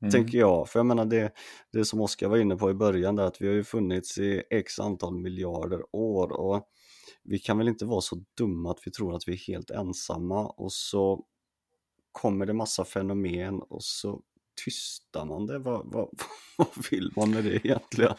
[0.00, 0.10] Mm.
[0.10, 1.32] Tänker jag, för jag menar det,
[1.72, 4.42] det som Oskar var inne på i början där att vi har ju funnits i
[4.50, 6.68] x antal miljarder år och
[7.22, 10.46] vi kan väl inte vara så dumma att vi tror att vi är helt ensamma
[10.46, 11.24] och så
[12.12, 14.20] kommer det massa fenomen och så
[14.64, 15.58] tystar man det.
[15.58, 16.08] Vad, vad,
[16.58, 18.14] vad vill man med det egentligen?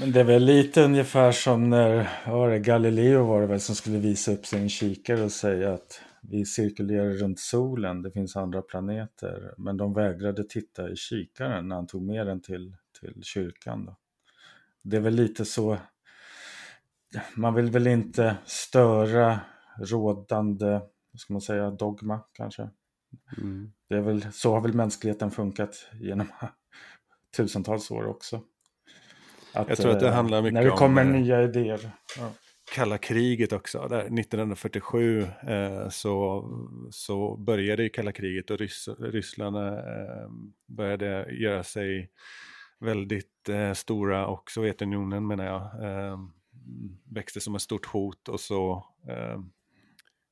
[0.00, 3.74] Men det är väl lite ungefär som när var det, Galileo var det väl som
[3.74, 8.62] skulle visa upp sin kikare och säga att vi cirkulerar runt solen, det finns andra
[8.62, 9.54] planeter.
[9.58, 13.84] Men de vägrade titta i kikaren när han tog med den till, till kyrkan.
[13.84, 13.96] Då.
[14.82, 15.78] Det är väl lite så,
[17.34, 19.40] man vill väl inte störa
[19.78, 20.80] rådande,
[21.12, 22.70] vad ska man säga, dogma kanske.
[23.38, 23.72] Mm.
[23.88, 26.26] Det är väl, så har väl mänskligheten funkat genom
[27.36, 28.42] tusentals år också.
[29.56, 30.64] Att, jag tror att det handlar mycket om...
[30.64, 31.90] När det kommer om, nya idéer.
[32.18, 32.30] Ja.
[32.74, 33.86] kalla kriget också.
[33.90, 36.44] Där 1947 eh, så,
[36.90, 40.28] så började ju kalla kriget och Rys Ryssland eh,
[40.66, 42.10] började göra sig
[42.80, 46.18] väldigt eh, stora och Sovjetunionen menar jag eh,
[47.04, 49.40] växte som ett stort hot och så eh,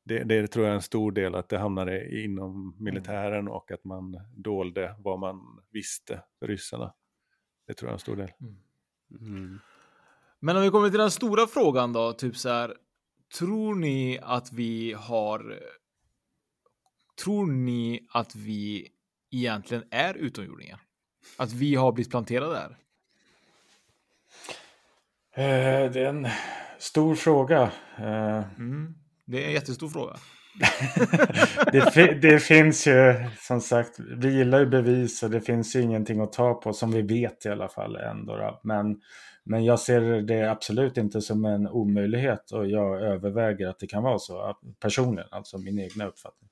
[0.05, 3.85] det, det tror jag är en stor del att det hamnade inom militären och att
[3.85, 6.95] man dolde vad man visste för ryssarna.
[7.67, 8.33] Det tror jag är en stor del.
[8.41, 8.57] Mm.
[9.21, 9.61] Mm.
[10.41, 12.75] Men om vi kommer till den stora frågan då, typ så här.
[13.39, 15.61] Tror ni att vi har?
[17.25, 18.89] Tror ni att vi
[19.31, 20.81] egentligen är utomjordingar?
[21.37, 22.77] Att vi har blivit planterade där?
[25.37, 26.29] Eh, det är en
[26.79, 27.63] stor fråga.
[27.97, 28.59] Eh...
[28.59, 28.95] Mm.
[29.25, 30.17] Det är en jättestor fråga.
[31.73, 36.21] det, det, finns ju som sagt, vi gillar ju bevis och det finns ju ingenting
[36.21, 38.37] att ta på som vi vet i alla fall ändå.
[38.37, 38.61] Då.
[38.63, 38.97] Men,
[39.45, 44.03] men jag ser det absolut inte som en omöjlighet och jag överväger att det kan
[44.03, 46.51] vara så personligen, alltså min egna uppfattning.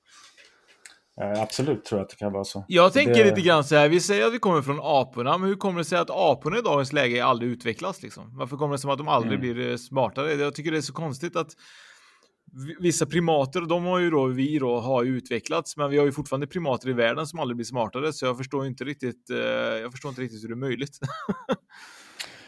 [1.21, 2.65] Eh, absolut tror jag att det kan vara så.
[2.67, 3.23] Jag tänker det...
[3.23, 5.85] lite grann så här, vi säger att vi kommer från aporna, men hur kommer det
[5.85, 8.37] sig att aporna i dagens läge aldrig utvecklas liksom?
[8.37, 9.53] Varför kommer det sig att de aldrig mm.
[9.53, 10.33] blir smartare?
[10.33, 11.49] Jag tycker det är så konstigt att
[12.79, 16.47] vissa primater, de har ju då vi då har utvecklats, men vi har ju fortfarande
[16.47, 19.29] primater i världen som aldrig blir smartare, så jag förstår inte riktigt.
[19.29, 19.37] Eh,
[19.81, 20.99] jag förstår inte riktigt hur det är möjligt.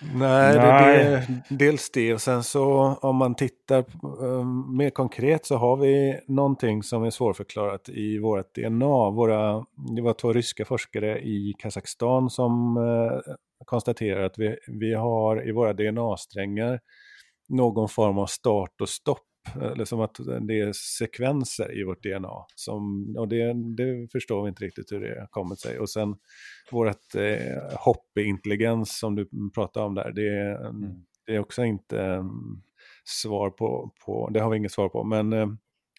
[0.02, 0.54] Nej, Nej.
[0.56, 3.86] Det, är dels det och sen så om man tittar
[4.20, 9.10] um, mer konkret så har vi någonting som är svårförklarat i vårt DNA.
[9.10, 13.20] Våra, det var två ryska forskare i Kazakstan som uh,
[13.66, 16.80] konstaterar att vi, vi har i våra DNA-strängar
[17.50, 19.26] någon form av start och stopp
[19.62, 20.18] eller som att
[20.48, 22.46] det är sekvenser i vårt DNA.
[22.56, 25.80] Som, och det, det förstår vi inte riktigt hur det har kommit sig.
[25.80, 26.16] Och sen
[26.72, 31.06] vårt eh, hopp i intelligens som du pratade om där, det, mm.
[31.26, 32.64] det är också inte um,
[33.04, 35.04] svar på, på, det har vi inget svar på.
[35.04, 35.48] Men eh,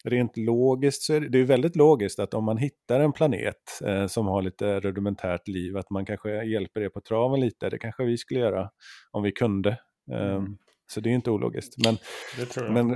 [0.03, 3.81] rent logiskt så är det, det är väldigt logiskt att om man hittar en planet
[3.85, 7.69] eh, som har lite rudimentärt liv, att man kanske hjälper det på traven lite.
[7.69, 8.69] Det kanske vi skulle göra
[9.11, 9.79] om vi kunde.
[10.11, 10.57] Mm.
[10.89, 11.75] Så det är inte ologiskt.
[11.83, 11.97] Men,
[12.73, 12.91] men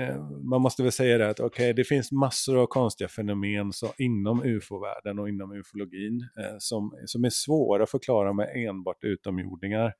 [0.00, 3.92] eh, man måste väl säga det att okay, det finns massor av konstiga fenomen så,
[3.98, 9.92] inom ufo-världen och inom ufologin eh, som, som är svåra att förklara med enbart utomjordingar.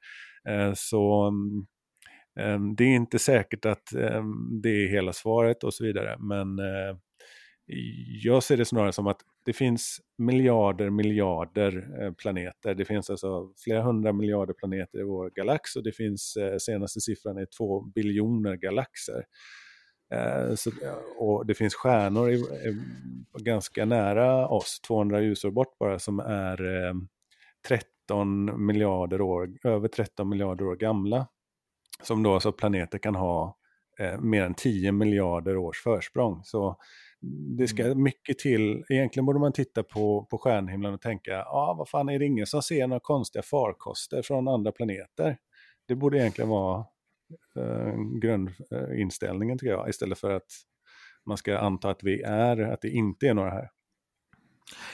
[0.48, 1.32] Eh, så
[2.40, 4.24] eh, det är inte säkert att eh,
[4.62, 6.16] det är hela svaret och så vidare.
[6.18, 6.96] Men eh,
[8.22, 12.74] jag ser det snarare som att det finns miljarder, miljarder eh, planeter.
[12.74, 17.00] Det finns alltså flera hundra miljarder planeter i vår galax och det finns, eh, senaste
[17.00, 19.24] siffran är två biljoner galaxer.
[20.14, 20.70] Eh, så,
[21.18, 22.44] och det finns stjärnor i,
[23.38, 26.58] ganska nära oss, 200 ljusår bort bara, som är
[27.68, 31.26] 13 miljarder år, över 13 miljarder år gamla.
[32.02, 33.56] Som då alltså planeter kan ha
[34.18, 36.40] mer än 10 miljarder års försprång.
[36.44, 36.76] Så
[37.58, 38.02] det ska mm.
[38.02, 38.84] mycket till.
[38.88, 42.46] Egentligen borde man titta på, på stjärnhimlen och tänka, ah, vad fan är det ingen
[42.46, 45.36] som ser några konstiga farkoster från andra planeter?
[45.88, 46.84] Det borde egentligen vara
[47.56, 50.50] eh, grundinställningen tycker jag, istället för att
[51.26, 53.68] man ska anta att vi är, att det inte är några här.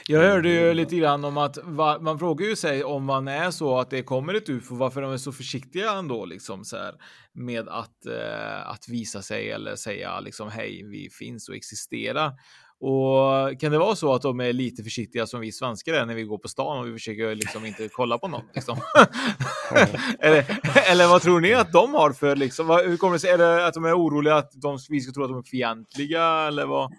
[0.07, 3.51] Jag hörde ju lite grann om att va, man frågar ju sig om man är
[3.51, 6.95] så att det kommer ett UFO, varför de är så försiktiga ändå liksom så här
[7.33, 12.33] med att, eh, att visa sig eller säga liksom hej, vi finns och existerar.
[12.81, 16.15] Och kan det vara så att de är lite försiktiga som vi svenskar är när
[16.15, 18.45] vi går på stan och vi försöker liksom inte kolla på något?
[18.53, 18.77] Liksom?
[20.19, 20.45] eller,
[20.91, 22.67] eller vad tror ni att de har för liksom?
[22.67, 23.29] Vad, hur kommer det sig?
[23.29, 26.23] Är det att de är oroliga att de, vi ska tro att de är fientliga
[26.47, 26.93] eller vad?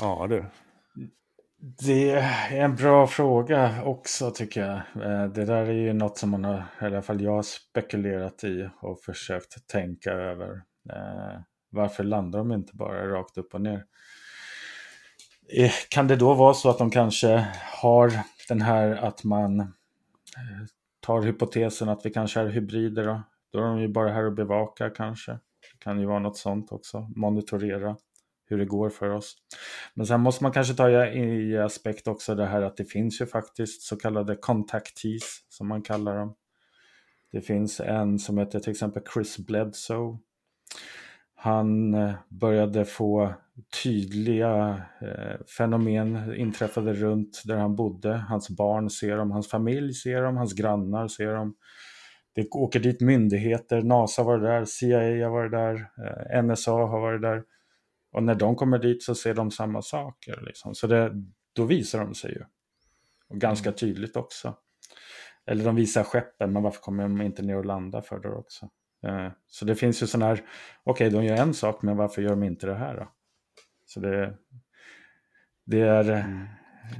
[0.00, 0.44] Ja du,
[1.58, 4.76] det är en bra fråga också tycker jag.
[4.76, 8.44] Eh, det där är ju något som man har, i alla fall jag har spekulerat
[8.44, 10.62] i och försökt tänka över.
[10.90, 11.40] Eh,
[11.70, 13.84] varför landar de inte bara rakt upp och ner?
[15.56, 17.46] Eh, kan det då vara så att de kanske
[17.82, 18.12] har
[18.48, 19.72] den här att man
[21.00, 23.22] tar hypotesen att vi kanske är hybrider då?
[23.52, 25.32] Då är de ju bara här och bevakar kanske.
[25.32, 27.96] Det kan ju vara något sånt också, monitorera
[28.46, 29.36] hur det går för oss.
[29.94, 33.26] Men sen måste man kanske ta i aspekt också det här att det finns ju
[33.26, 36.34] faktiskt så kallade contactees som man kallar dem.
[37.32, 40.18] Det finns en som heter till exempel Chris Bledsoe.
[41.34, 43.34] Han eh, började få
[43.82, 48.16] tydliga eh, fenomen inträffade runt där han bodde.
[48.16, 51.54] Hans barn ser dem, hans familj ser dem, hans grannar ser dem.
[52.34, 57.22] Det åker dit myndigheter, NASA var där, CIA har varit där, eh, NSA har varit
[57.22, 57.42] där.
[58.16, 60.42] Och när de kommer dit så ser de samma saker.
[60.46, 60.74] Liksom.
[60.74, 61.12] Så det,
[61.52, 62.44] då visar de sig ju.
[63.28, 63.76] Och ganska mm.
[63.76, 64.54] tydligt också.
[65.46, 68.68] Eller de visar skeppen, men varför kommer de inte ner och landa för det också?
[69.06, 70.44] Eh, så det finns ju sådana här,
[70.84, 73.08] okej okay, de gör en sak men varför gör de inte det här då?
[73.86, 74.34] Så det,
[75.66, 76.46] det är, mm.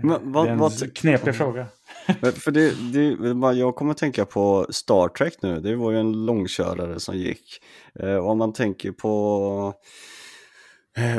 [0.02, 1.66] men, vad, det är en vad, knepig fråga.
[2.34, 6.26] För det, det, jag kommer att tänka på Star Trek nu, det var ju en
[6.26, 7.62] långkörare som gick.
[7.94, 10.15] Eh, om man tänker på Eh,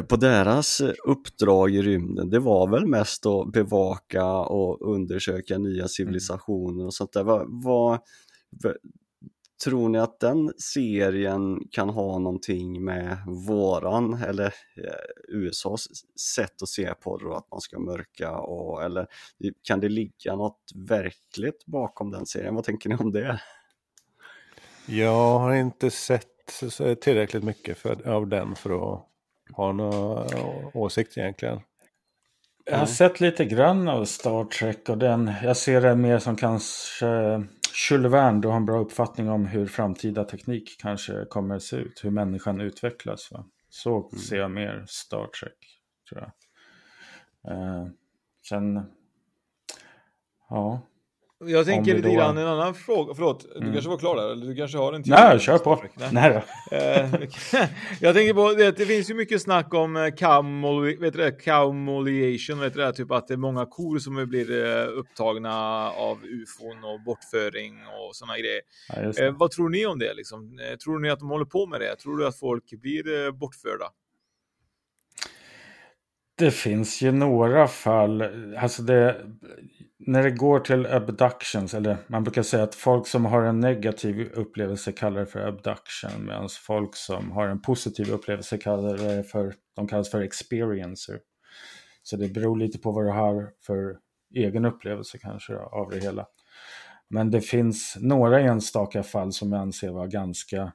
[0.08, 5.88] på deras uppdrag i rymden, det var väl mest att bevaka och undersöka nya mm.
[5.88, 7.24] civilisationer och sånt där.
[7.24, 8.00] Vad, vad,
[9.64, 13.18] tror ni att den serien kan ha någonting med
[13.48, 15.88] våran eller eh, USAs
[16.36, 19.08] sätt att se på det att man ska mörka och eller
[19.64, 22.56] kan det ligga något verkligt bakom den serien?
[22.56, 23.42] Vad tänker ni om det?
[24.86, 26.28] Jag har inte sett
[27.02, 29.08] tillräckligt mycket för, av den för att
[29.54, 30.28] har några
[30.74, 31.60] åsikter egentligen?
[32.66, 36.36] Jag har sett lite grann av Star Trek och den, jag ser det mer som
[36.36, 37.44] kanske
[37.90, 41.76] Jules Verne, du har en bra uppfattning om hur framtida teknik kanske kommer att se
[41.76, 43.32] ut, hur människan utvecklas.
[43.32, 43.46] Va?
[43.70, 44.20] Så mm.
[44.20, 46.32] ser jag mer Star Trek, tror jag.
[47.54, 47.88] Eh,
[48.50, 48.84] sen,
[50.50, 50.82] ja,
[51.46, 52.14] jag tänker lite då...
[52.14, 53.68] grann en annan fråga, förlåt, mm.
[53.68, 55.12] du kanske var klar där, eller du kanske har en till?
[55.12, 55.84] Nej, kör på.
[55.94, 56.10] Nej.
[56.12, 56.76] Nej då.
[56.76, 57.12] Eh,
[58.02, 60.12] jag tänker på, det, det finns ju mycket snack om eh,
[61.48, 65.56] camoliation, vet du det, typ att det är många kor som blir eh, upptagna
[65.92, 68.62] av ufon och bortföring och sådana grejer.
[69.24, 70.60] Ja, vad tror ni om det liksom?
[70.84, 71.96] Tror ni att de håller på med det?
[71.96, 73.86] Tror du att folk blir bortförda?
[76.38, 78.24] Det finns ju några fall,
[78.58, 79.26] alltså det,
[80.00, 84.32] när det går till abductions, eller man brukar säga att folk som har en negativ
[84.34, 89.54] upplevelse kallar det för abduction, medan folk som har en positiv upplevelse kallar det för,
[89.76, 91.20] de kallas för experiencer.
[92.04, 93.98] Så det beror lite på vad du har för
[94.36, 96.26] egen upplevelse kanske av det hela.
[97.10, 100.72] Men det finns några enstaka fall som jag anser vara ganska,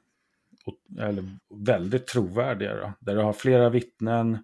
[0.99, 1.23] eller
[1.65, 2.75] väldigt trovärdiga.
[2.75, 4.37] Då, där du har flera vittnen,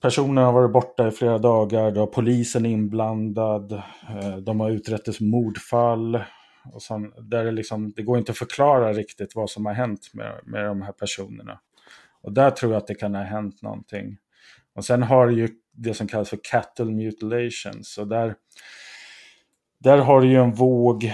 [0.00, 5.08] Personen har varit borta i flera dagar, då har polisen inblandad, eh, de har utrett
[5.08, 6.20] ett mordfall.
[6.72, 10.10] Och sen, där det, liksom, det går inte att förklara riktigt vad som har hänt
[10.14, 11.60] med, med de här personerna.
[12.22, 14.16] Och där tror jag att det kan ha hänt någonting.
[14.74, 17.98] Och sen har du ju det som kallas för cattle mutilations.
[17.98, 18.34] Och där,
[19.78, 21.04] där har du ju en våg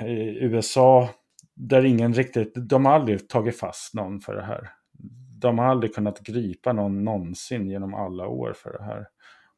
[0.00, 1.08] i USA
[1.54, 4.70] där ingen riktigt, de har aldrig tagit fast någon för det här
[5.42, 9.06] de har aldrig kunnat gripa någon någonsin genom alla år för det här.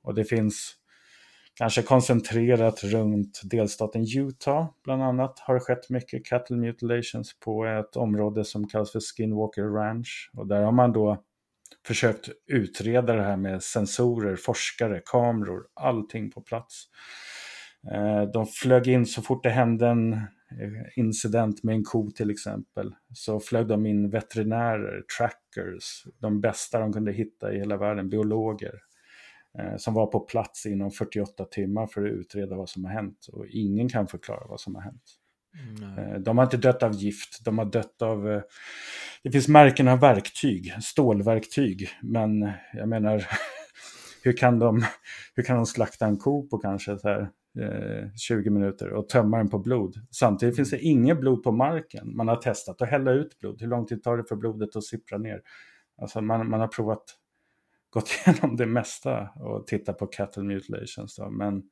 [0.03, 0.74] Och det finns
[1.55, 7.97] kanske koncentrerat runt delstaten Utah bland annat har det skett mycket cattle mutilations på ett
[7.97, 10.30] område som kallas för Skinwalker Ranch.
[10.32, 11.22] Och där har man då
[11.87, 16.85] försökt utreda det här med sensorer, forskare, kameror, allting på plats.
[17.93, 20.20] Eh, de flög in så fort det hände en
[20.97, 26.92] incident med en ko till exempel så flög de in veterinärer, trackers, de bästa de
[26.92, 28.80] kunde hitta i hela världen, biologer
[29.59, 33.26] eh, som var på plats inom 48 timmar för att utreda vad som har hänt
[33.32, 35.03] och ingen kan förklara vad som har hänt.
[35.78, 36.22] Mm.
[36.22, 38.30] De har inte dött av gift, de har dött av...
[38.30, 38.42] Eh,
[39.22, 43.26] det finns märken av verktyg, stålverktyg, men jag menar,
[44.22, 44.84] hur kan de,
[45.34, 47.30] hur kan de slakta en ko på kanske så här
[48.16, 49.94] 20 eh, minuter och tömma den på blod.
[50.11, 52.16] Samtidigt finns det inget blod på marken.
[52.16, 53.61] Man har testat att hälla ut blod.
[53.61, 55.42] Hur lång tid tar det för blodet att sippra ner?
[55.96, 57.05] Alltså man, man har provat,
[57.90, 61.16] gått igenom det mesta och tittat på cattle mutilations.
[61.16, 61.62] Då, men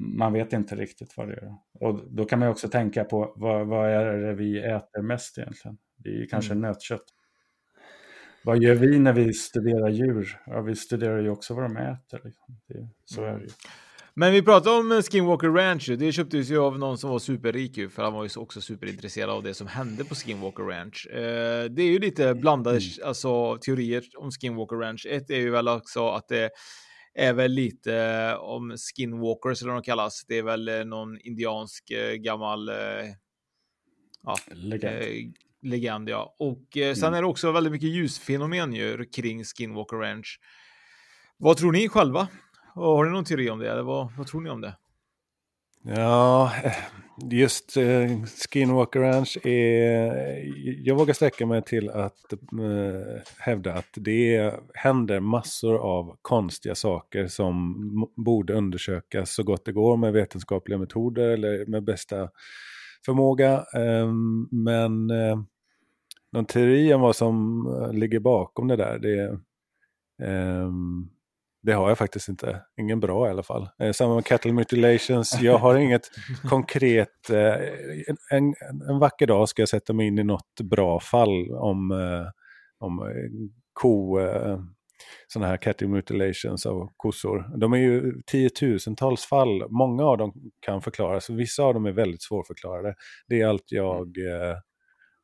[0.00, 1.54] man vet inte riktigt vad det är.
[1.80, 5.78] Och då kan man också tänka på vad, vad är det vi äter mest egentligen?
[5.96, 6.62] Det är kanske mm.
[6.62, 7.04] nötkött.
[8.44, 10.40] Vad gör vi när vi studerar djur?
[10.46, 12.20] Ja, vi studerar ju också vad de äter.
[12.24, 12.60] Liksom.
[12.68, 13.50] Det, så är det ju.
[14.16, 15.90] Men vi pratar om Skinwalker Ranch.
[15.98, 19.42] Det köptes ju av någon som var superrik för han var ju också superintresserad av
[19.42, 21.06] det som hände på Skinwalker Ranch.
[21.06, 23.08] Eh, det är ju lite blandade mm.
[23.08, 25.06] alltså, teorier om Skinwalker Ranch.
[25.10, 26.50] Ett är ju väl också att det
[27.14, 30.24] är väl lite om skinwalkers eller vad de kallas.
[30.28, 32.70] Det är väl eh, någon indiansk eh, gammal
[34.22, 35.34] ja, legend.
[35.62, 36.36] legend ja.
[36.38, 37.14] Och sen mm.
[37.14, 40.40] är det också väldigt mycket ljusfenomen ju kring Skinwalker Ranch.
[41.36, 42.28] Vad tror ni själva?
[42.74, 43.70] Har ni någon teori om det?
[43.70, 44.76] Eller vad, vad tror ni om det?
[45.86, 46.72] Ja, eh,
[47.30, 50.86] just uh, Skinwalker Ranch är...
[50.86, 57.26] Jag vågar sträcka mig till att uh, hävda att det händer massor av konstiga saker
[57.26, 57.74] som
[58.16, 62.28] borde undersökas så gott det går med vetenskapliga metoder eller med bästa
[63.04, 63.64] förmåga.
[63.74, 65.42] Um, men uh,
[66.32, 69.38] någon teori om vad som ligger bakom det där, det
[70.26, 71.13] um,
[71.64, 72.62] det har jag faktiskt inte.
[72.80, 73.68] Ingen bra i alla fall.
[73.78, 75.40] Eh, samma med cattle mutilations.
[75.40, 76.10] Jag har inget
[76.48, 77.30] konkret...
[77.30, 77.54] Eh,
[78.30, 78.54] en,
[78.88, 82.26] en vacker dag ska jag sätta mig in i något bra fall om, eh,
[82.78, 84.20] om eh, ko...
[84.20, 84.58] Eh,
[85.28, 87.58] sådana här cattle mutilations av kossor.
[87.58, 89.70] De är ju tiotusentals fall.
[89.70, 91.30] Många av dem kan förklaras.
[91.30, 92.94] Vissa av dem är väldigt svårförklarade.
[93.28, 94.18] Det är allt jag...
[94.18, 94.56] Eh,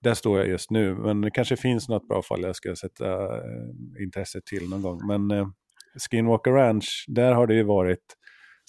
[0.03, 0.95] där står jag just nu.
[0.95, 5.07] Men det kanske finns något bra fall jag ska sätta eh, intresset till någon gång.
[5.07, 5.53] Men
[5.99, 8.17] Skinwalker Ranch, där har det ju varit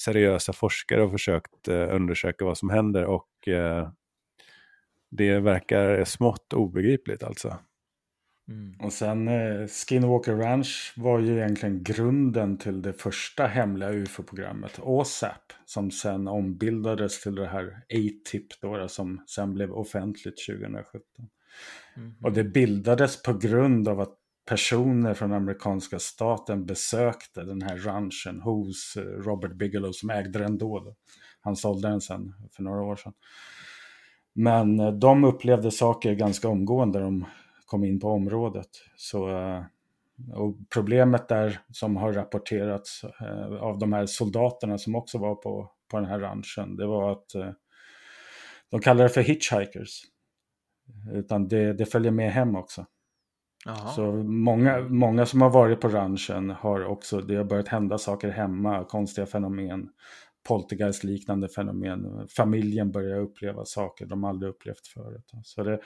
[0.02, 3.90] seriösa forskare och försökt eh, undersöka vad som händer och eh,
[5.12, 7.58] det verkar smått obegripligt alltså.
[8.50, 8.76] Mm.
[8.80, 15.54] Och sen eh, Skinwalker Ranch var ju egentligen grunden till det första hemliga UFO-programmet, OSAP,
[15.66, 21.02] som sen ombildades till det här A-tip då, som sen blev offentligt 2017.
[21.98, 22.16] Mm.
[22.22, 28.42] Och det bildades på grund av att personer från amerikanska staten besökte den här ranchen
[28.42, 30.96] hos eh, Robert Bigelow som ägde den då.
[31.42, 33.14] Han sålde den sen för några år sedan.
[34.34, 37.26] Men eh, de upplevde saker ganska omgående när de
[37.66, 38.70] kom in på området.
[38.96, 39.64] Så, eh,
[40.34, 43.04] och problemet där som har rapporterats
[43.60, 47.26] av de här soldaterna som också var på, på den här ranchen, det var att
[48.70, 50.02] de kallar det för hitchhikers.
[51.14, 52.86] Utan det, det följer med hem också.
[53.66, 53.92] Aha.
[53.92, 58.30] Så många, många som har varit på ranchen har också, det har börjat hända saker
[58.30, 59.90] hemma, konstiga fenomen,
[60.48, 62.28] poltergeist-liknande fenomen.
[62.28, 65.32] Familjen börjar uppleva saker de aldrig upplevt förut.
[65.44, 65.80] Så det,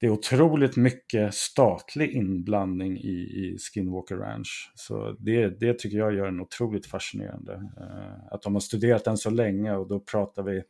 [0.00, 4.72] det är otroligt mycket statlig inblandning i, i Skinwalker Ranch.
[4.74, 7.52] Så det, det tycker jag gör den otroligt fascinerande.
[7.52, 10.62] Eh, att de har studerat den så länge och då pratar vi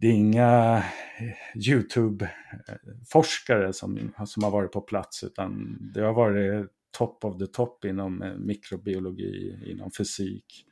[0.00, 0.82] det är inga
[1.18, 1.32] eh,
[1.68, 6.66] YouTube-forskare som, som har varit på plats utan det har varit
[6.98, 10.66] top of the top inom eh, mikrobiologi, inom fysik.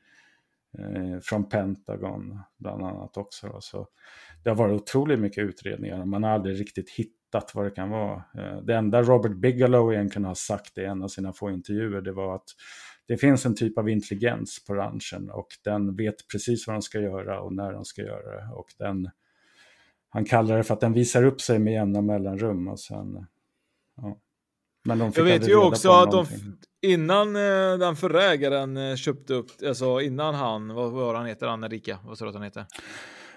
[0.78, 3.56] Eh, från Pentagon bland annat också.
[3.60, 3.88] Så
[4.42, 8.24] det har varit otroligt mycket utredningar man har aldrig riktigt hittat vad det kan vara.
[8.38, 12.12] Eh, det enda Robert Bigelow egentligen har sagt i en av sina få intervjuer det
[12.12, 12.48] var att
[13.08, 17.00] det finns en typ av intelligens på ranchen och den vet precis vad den ska
[17.00, 18.54] göra och när den ska göra det.
[18.54, 19.10] Och den,
[20.08, 22.68] han kallar det för att den visar upp sig med jämna mellanrum.
[22.68, 23.26] Och sen,
[23.96, 24.18] ja.
[24.84, 26.26] Men de fick Jag vet ju också att de,
[26.82, 31.46] innan eh, den förra ägaren eh, köpte upp, alltså innan han, vad var han heter,
[31.46, 32.66] han Rika, vad sa du att han heter?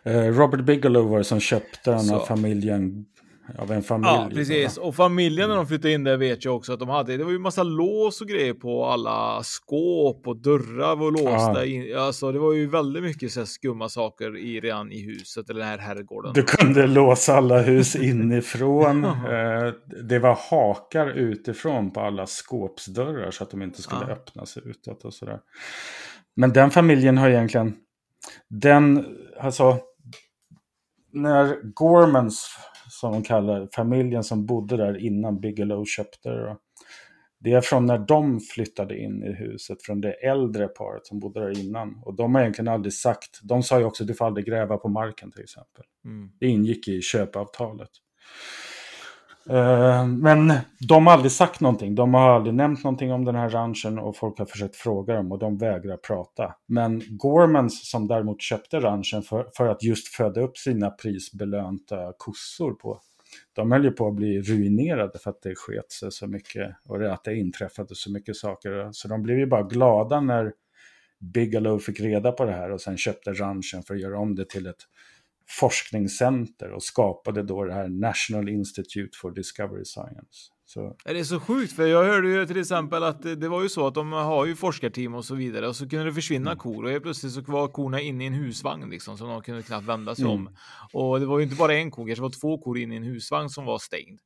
[0.03, 3.05] Eh, Robert Bigelow var det som köpte den här familjen
[3.57, 4.11] av en familj.
[4.11, 4.77] Ja, precis.
[4.77, 7.31] Och familjen när de flyttade in där vet jag också att de hade, det var
[7.31, 11.65] ju massa lås och grejer på alla skåp och dörrar var låsta.
[11.65, 15.59] In, alltså det var ju väldigt mycket så skumma saker i, redan i huset eller
[15.59, 16.33] den här herrgården.
[16.33, 19.03] Du kunde låsa alla hus inifrån.
[19.03, 19.73] Eh,
[20.07, 24.13] det var hakar utifrån på alla skåpsdörrar så att de inte skulle ja.
[24.13, 25.39] öppnas utåt och sådär.
[26.35, 27.73] Men den familjen har egentligen,
[28.49, 29.05] den,
[29.39, 29.79] alltså,
[31.13, 32.57] när Gormans
[33.01, 36.57] som de kallar familjen som bodde där innan Bigelow köpte det.
[37.39, 41.39] Det är från när de flyttade in i huset, från det äldre paret som bodde
[41.39, 42.01] där innan.
[42.05, 44.77] Och de har egentligen aldrig sagt, de sa ju också att du får aldrig gräva
[44.77, 45.83] på marken till exempel.
[46.05, 46.31] Mm.
[46.39, 47.89] Det ingick i köpavtalet.
[49.51, 51.95] Eh, men de har aldrig sagt någonting.
[51.95, 55.31] De har aldrig nämnt någonting om den här ranchen och folk har försökt fråga dem
[55.31, 56.55] och de vägrar prata.
[56.67, 62.73] Men Gormans som däremot köpte ranchen för, för att just föda upp sina prisbelönta kossor
[62.73, 62.99] på.
[63.53, 67.13] De höll ju på att bli ruinerade för att det sket sig så mycket och
[67.13, 68.89] att det inträffade så mycket saker.
[68.91, 70.53] Så de blev ju bara glada när
[71.19, 74.49] Bigelow fick reda på det här och sen köpte ranchen för att göra om det
[74.49, 74.85] till ett
[75.59, 80.51] forskningscenter och skapade då det här National Institute for Discovery Science.
[80.65, 80.95] Så.
[81.05, 83.87] Det är så sjukt, för jag hörde ju till exempel att det var ju så
[83.87, 86.59] att de har ju forskarteam och så vidare och så kunde det försvinna mm.
[86.59, 89.61] kor och helt plötsligt så var korna inne i en husvagn liksom som de kunde
[89.63, 90.35] knappt vända sig mm.
[90.35, 90.55] om.
[90.93, 93.03] Och det var ju inte bara en ko, det var två kor inne i en
[93.03, 94.19] husvagn som var stängd.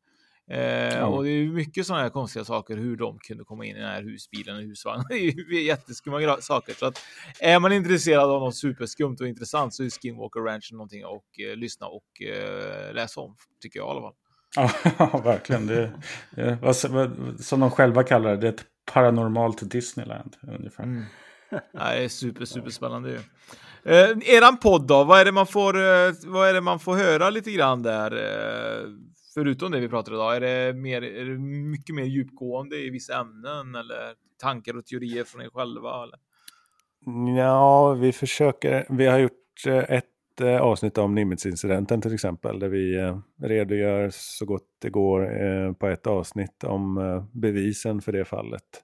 [0.51, 1.05] Eh, ja.
[1.05, 3.89] Och det är mycket sådana här konstiga saker hur de kunde komma in i den
[3.89, 5.05] här husbilen och husvagnen.
[5.09, 5.15] Det
[5.55, 6.73] är jätteskumma saker.
[6.73, 6.99] Så att
[7.39, 11.11] är man intresserad av något superskumt och intressant så är Skinwalker Ranch någonting att
[11.51, 14.13] eh, lyssna och eh, läsa om, tycker jag i alla fall.
[14.97, 15.67] Ja, verkligen.
[15.67, 15.91] Det,
[16.31, 16.75] det, vad,
[17.39, 20.83] som de själva kallar det, det är ett paranormalt Disneyland ungefär.
[20.83, 21.03] Mm.
[21.49, 23.19] Det är super, super spännande ju.
[23.85, 26.95] Eh, eran podd då, vad är, det man får, eh, vad är det man får
[26.95, 28.11] höra lite grann där?
[28.11, 28.89] Eh,
[29.35, 30.35] förutom det vi pratar idag?
[30.35, 35.23] Är det, mer, är det mycket mer djupgående i vissa ämnen eller tankar och teorier
[35.23, 36.03] från er själva?
[36.03, 36.19] Eller?
[37.37, 38.85] Ja, vi försöker.
[38.89, 44.09] Vi har gjort eh, ett eh, avsnitt om Nimitz-incidenten till exempel, där vi eh, redogör
[44.11, 46.99] så gott det går på ett avsnitt om
[47.33, 48.81] bevisen för det fallet.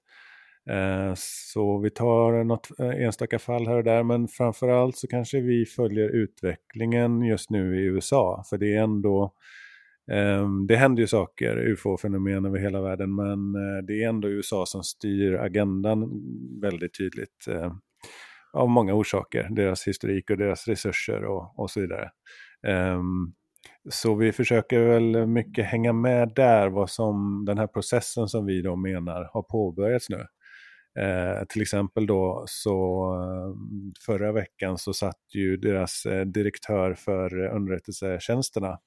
[1.16, 6.10] Så vi tar något enstaka fall här och där, men framförallt så kanske vi följer
[6.10, 9.34] utvecklingen just nu i USA, för det är ändå
[10.12, 14.66] Ehm, det händer ju saker, ufo-fenomen över hela världen, men eh, det är ändå USA
[14.66, 16.10] som styr agendan
[16.62, 17.48] väldigt tydligt.
[17.48, 17.74] Eh,
[18.54, 22.10] av många orsaker, deras historik och deras resurser och, och så vidare.
[22.68, 23.34] Um,
[23.90, 28.62] så vi försöker väl mycket hänga med där, vad som den här processen som vi
[28.62, 30.26] då menar har påbörjats nu.
[31.04, 33.56] Eh, till exempel då så eh,
[34.06, 38.78] förra veckan så satt ju deras direktör för underrättelsetjänsterna,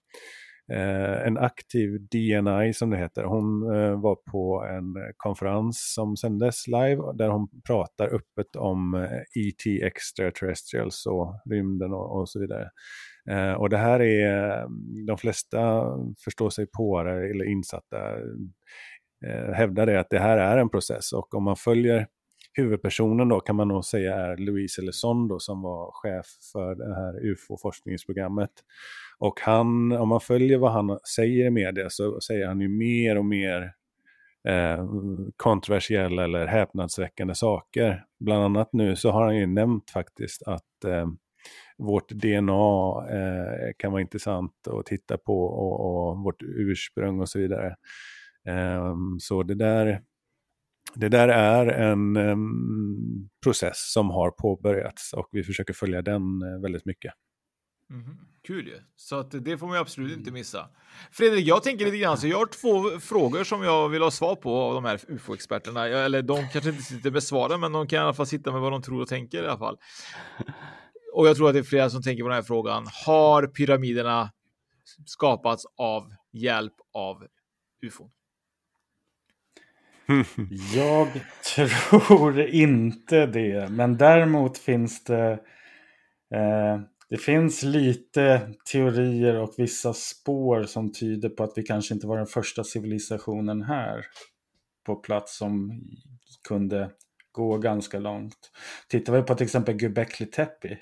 [0.73, 6.17] eh, en aktiv DNI som det heter, hon eh, var på en eh, konferens som
[6.17, 12.41] sändes live där hon pratar öppet om eh, ET Extraterrestrials och rymden och, och så
[12.41, 12.71] vidare.
[13.31, 14.69] Eh, och det här är, eh,
[15.07, 15.85] de flesta
[16.25, 18.13] förstår sig på det, eller insatta,
[19.27, 22.07] eh, hävdar det att det här är en process och om man följer
[22.55, 27.27] huvudpersonen då kan man nog säga är Louise Elizondo som var chef för det här
[27.27, 28.51] UFO-forskningsprogrammet.
[29.19, 33.19] Och han, om man följer vad han säger i media så säger han ju mer
[33.19, 33.73] och mer
[34.49, 34.87] eh,
[35.37, 38.05] kontroversiella eller häpnadsväckande saker.
[38.21, 41.07] Bland annat nu så har han ju nämnt faktiskt att eh,
[41.79, 47.39] vårt DNA eh, kan vara intressant att titta på och, och vårt ursprung och så
[47.39, 47.77] vidare.
[48.49, 50.01] Eh, så det där,
[50.95, 56.63] det där är en um, process som har påbörjats och vi försöker följa den uh,
[56.63, 57.13] väldigt mycket.
[57.91, 58.17] Mm,
[58.47, 58.81] kul ju.
[58.97, 60.69] Så att det får man absolut inte missa.
[61.13, 64.37] Fredrik, jag tänker lite grann så jag har två frågor som jag vill ha svar
[64.37, 65.89] på av de här UFO-experterna.
[65.89, 68.61] Eller de kanske inte sitter med svaren, men de kan i alla fall sitta med
[68.61, 69.79] vad de tror och tänker i alla fall
[71.15, 72.87] och jag tror att det är flera som tänker på den här frågan.
[73.07, 74.33] Har pyramiderna
[75.07, 77.27] skapats av hjälp av
[77.87, 78.11] ufon?
[80.75, 81.09] Jag
[81.55, 85.33] tror inte det, men däremot finns det
[86.35, 92.07] eh, det finns lite teorier och vissa spår som tyder på att vi kanske inte
[92.07, 94.07] var den första civilisationen här
[94.87, 95.81] på plats som
[96.49, 96.91] kunde
[97.33, 98.53] gå ganska långt.
[98.89, 100.79] Tittar vi på till exempel Göbekli Tepe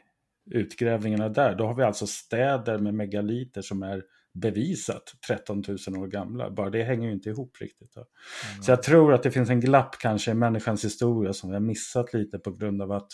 [0.51, 4.03] utgrävningarna där, då har vi alltså städer med megaliter som är
[4.35, 6.51] bevisat 13 000 år gamla.
[6.51, 7.97] Bara det hänger ju inte ihop riktigt.
[7.97, 8.62] Mm.
[8.62, 11.61] Så jag tror att det finns en glapp kanske i människans historia som vi har
[11.61, 13.09] missat lite på grund av att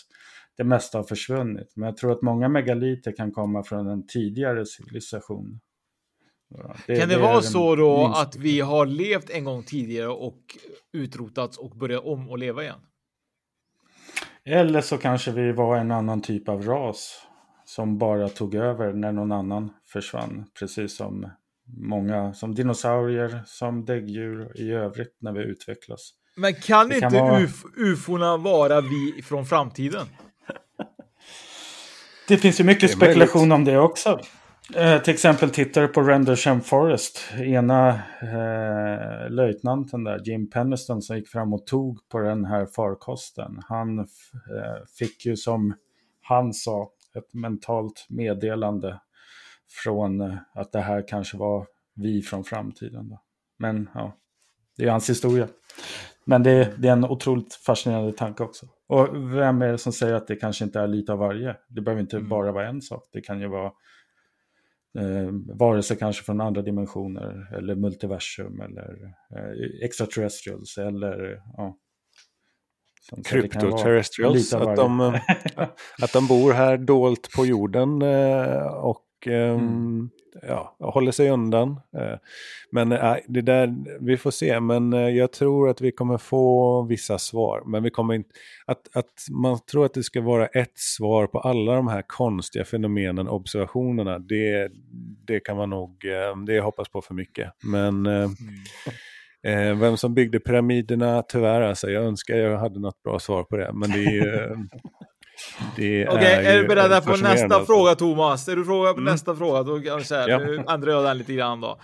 [0.57, 1.73] det mesta har försvunnit.
[1.75, 5.59] Men jag tror att många megaliter kan komma från en tidigare civilisation.
[6.87, 8.21] Det, kan det, det vara så då minst...
[8.21, 10.41] att vi har levt en gång tidigare och
[10.93, 12.79] utrotats och börjat om och leva igen?
[14.45, 17.28] Eller så kanske vi var en annan typ av ras
[17.69, 20.45] som bara tog över när någon annan försvann.
[20.59, 21.29] Precis som
[21.77, 26.11] många, som dinosaurier, som däggdjur i övrigt när vi utvecklas.
[26.35, 27.41] Men kan det inte kan vara...
[27.41, 30.07] uf ufona vara vi från framtiden?
[32.27, 34.19] Det finns ju mycket spekulation om det också.
[34.75, 37.19] Eh, till exempel tittar du på Rendersham Forest.
[37.37, 37.89] Ena
[38.21, 43.61] eh, löjtnanten där, Jim Penniston, som gick fram och tog på den här farkosten.
[43.67, 44.05] Han eh,
[44.99, 45.73] fick ju som
[46.21, 46.89] han sa
[47.19, 48.99] ett mentalt meddelande
[49.83, 53.09] från eh, att det här kanske var vi från framtiden.
[53.09, 53.21] Då.
[53.57, 54.17] Men ja,
[54.77, 55.47] det är hans historia.
[56.25, 58.65] Men det, det, är en otroligt fascinerande tanke också.
[58.87, 61.55] Och vem är det som säger att det kanske inte är lite av varje?
[61.67, 62.29] Det behöver inte mm.
[62.29, 63.09] bara vara en sak.
[63.11, 63.71] Det kan ju vara
[64.97, 71.77] eh, vare sig kanske från andra dimensioner eller multiversum eller eh, extraterrestrials eller ja.
[73.25, 75.21] Cryptoterrestrials, att de, eh,
[76.01, 80.09] att de bor här dolt på jorden eh, och eh, mm
[80.41, 81.79] ja, håller sig undan.
[81.97, 82.17] Eh,
[82.71, 82.89] men
[83.27, 87.63] det där, vi får se, men jag tror att vi kommer få vissa svar.
[87.65, 88.29] Men vi kommer inte,
[88.65, 92.65] att, att man tror att det ska vara ett svar på alla de här konstiga
[92.65, 94.71] fenomenen, observationerna, det,
[95.27, 96.05] det kan man nog,
[96.47, 97.53] det hoppas på för mycket.
[97.63, 98.35] Men mm.
[99.79, 103.71] Vem som byggde pyramiderna, tyvärr alltså, jag önskar jag hade något bra svar på det.
[103.73, 104.55] Men det är ju,
[105.73, 107.65] Okej, okay, är, du beredd på nästa alltså.
[107.65, 108.47] fråga Thomas?
[108.47, 109.11] Är du fråga på mm.
[109.13, 109.63] nästa fråga?
[109.63, 110.37] Då kan jag säga, ja.
[110.37, 111.79] Nu ändrar jag den lite grann då.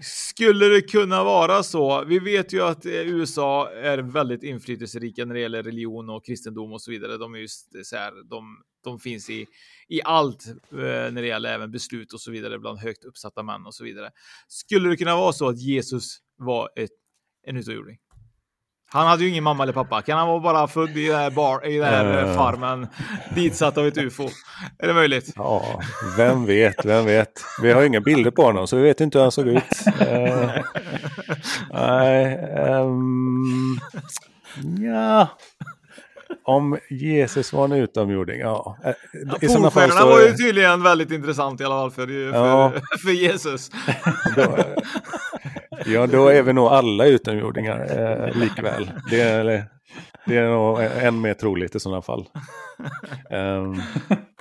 [0.00, 2.04] Skulle det kunna vara så?
[2.04, 6.72] Vi vet ju att eh, USA är väldigt inflytelserika när det gäller religion och kristendom
[6.72, 7.16] och så vidare.
[7.18, 8.44] De är just så här, de,
[8.86, 9.46] de finns i,
[9.88, 10.78] i allt eh,
[11.12, 14.10] när det gäller även beslut och så vidare bland högt uppsatta män och så vidare.
[14.48, 16.90] Skulle det kunna vara så att Jesus var ett,
[17.46, 17.96] en utomjording?
[18.88, 20.02] Han hade ju ingen mamma eller pappa.
[20.02, 22.34] Kan han vara bara född i den här, bar, i den här uh.
[22.34, 22.86] farmen,
[23.34, 24.28] ditsatt av ett ufo?
[24.78, 25.32] Är det möjligt?
[25.36, 25.80] Ja,
[26.16, 27.44] vem vet, vem vet.
[27.62, 29.62] Vi har inga bilder på honom, så vi vet inte hur han såg ut.
[30.00, 30.50] Uh,
[31.70, 32.38] nej,
[32.80, 33.80] um,
[34.78, 35.28] Ja,
[36.42, 38.76] om Jesus var en utomjording, ja.
[38.84, 40.06] Eh, ja Polstjärnorna så...
[40.06, 42.72] var ju tydligen väldigt intressant i alla fall för, för, ja.
[43.02, 43.70] för Jesus.
[44.36, 44.58] då,
[45.86, 48.90] ja, då är vi nog alla utomjordingar eh, likväl.
[49.10, 49.64] Det är,
[50.26, 52.28] det är nog än mer troligt i sådana fall.
[53.30, 53.82] Um,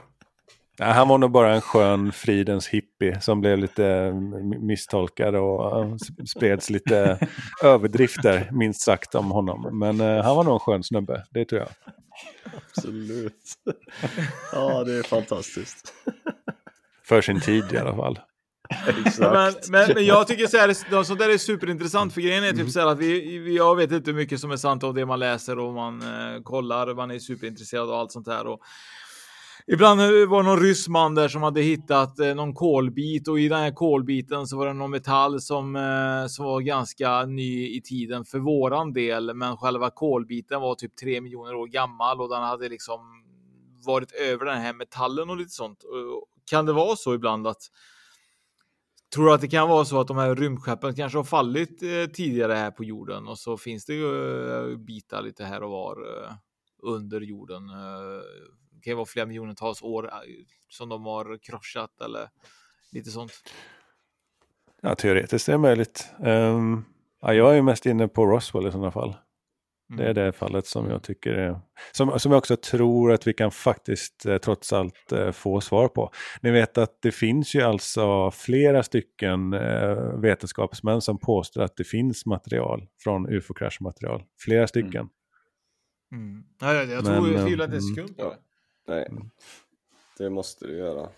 [0.77, 4.13] Ja, han var nog bara en skön fridens hippie som blev lite
[4.61, 7.27] misstolkad och spreds lite
[7.63, 9.79] överdrifter minst sagt om honom.
[9.79, 11.69] Men uh, han var nog en skön snubbe, det tror jag.
[12.55, 13.53] Absolut.
[14.51, 15.93] Ja, det är fantastiskt.
[17.03, 18.19] För sin tid i alla fall.
[19.19, 22.59] men, men, men, jag tycker så här, sånt där är superintressant för grejen är typ
[22.59, 22.69] mm.
[22.69, 25.05] så här att vi, vi, jag vet inte hur mycket som är sant av det
[25.05, 28.47] man läser och man eh, kollar, man är superintresserad av allt sånt här.
[28.47, 28.59] Och,
[29.67, 33.39] Ibland eh, var det någon rysk man där som hade hittat eh, någon kolbit och
[33.39, 37.77] i den här kolbiten så var det någon metall som, eh, som var ganska ny
[37.77, 39.33] i tiden för våran del.
[39.33, 42.99] Men själva kolbiten var typ tre miljoner år gammal och den hade liksom
[43.85, 45.79] varit över den här metallen och lite sånt.
[46.49, 47.61] Kan det vara så ibland att
[49.13, 52.11] Tror du att det kan vara så att de här rymdskeppen kanske har fallit eh,
[52.13, 55.97] tidigare här på jorden och så finns det ju eh, bitar lite här och var
[55.97, 56.33] eh,
[56.83, 57.63] under jorden
[58.85, 60.11] kan ju vara flera miljontals år äh,
[60.69, 62.29] som de har krossat eller
[62.91, 63.31] lite sånt.
[64.81, 66.09] Ja, teoretiskt är det möjligt.
[66.19, 66.85] Um,
[67.21, 69.15] ja, jag är mest inne på Roswell i sådana fall.
[69.89, 69.97] Mm.
[69.97, 70.25] Det är mm.
[70.25, 71.59] det fallet som jag tycker är,
[71.91, 75.87] som, som jag också tror att vi kan faktiskt eh, trots allt eh, få svar
[75.87, 76.11] på.
[76.41, 81.83] Ni vet att det finns ju alltså flera stycken eh, vetenskapsmän som påstår att det
[81.83, 84.23] finns material från ufo-kraschmaterial.
[84.39, 85.09] Flera stycken.
[86.11, 86.27] Mm.
[86.27, 86.43] Mm.
[86.61, 87.95] Ja, jag, jag tror, jag tvivlar inte en mm.
[87.95, 88.37] sekund på det.
[88.87, 89.07] Nej,
[90.17, 91.09] det måste du göra.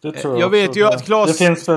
[0.00, 1.68] Det tror jag, jag vet ju att Claes...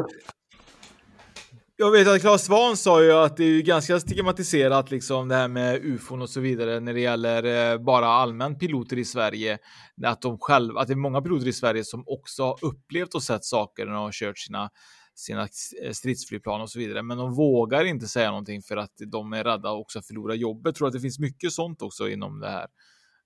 [1.75, 5.47] Jag vet att Claes Svahn sa ju att det är ganska stigmatiserat liksom det här
[5.47, 9.57] med ufon och så vidare när det gäller eh, bara allmänt piloter i Sverige.
[10.05, 13.23] Att de själva, att det är många piloter i Sverige som också har upplevt och
[13.23, 14.69] sett saker när de har kört sina
[15.15, 15.47] sina
[15.91, 17.03] stridsflygplan och så vidare.
[17.03, 20.75] Men de vågar inte säga någonting för att de är rädda också att förlora jobbet.
[20.75, 22.67] tror att det finns mycket sånt också inom det här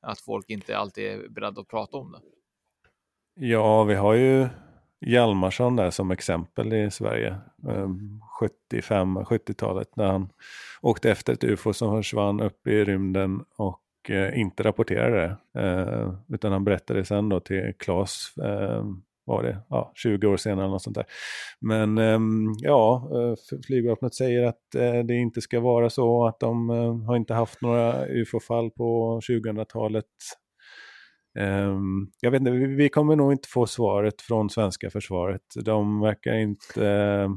[0.05, 2.19] att folk inte alltid är beredda att prata om det.
[3.47, 4.47] Ja, vi har ju
[5.05, 7.35] Hjalmarsson där som exempel i Sverige.
[7.69, 10.29] Ehm, 75-70-talet när han
[10.81, 15.61] åkte efter ett UFO som försvann upp i rymden och eh, inte rapporterade det.
[15.61, 20.63] Eh, utan han berättade sen då till Claes ehm, var det, ja, 20 år senare
[20.63, 21.05] eller något sånt där.
[21.59, 26.69] Men ehm, ja, eh, flygvapnet säger att eh, det inte ska vara så, att de
[26.69, 30.05] eh, har inte haft några ufo-fall på 2000-talet.
[31.39, 35.41] Ehm, jag vet inte, vi kommer nog inte få svaret från svenska försvaret.
[35.65, 37.29] De verkar inte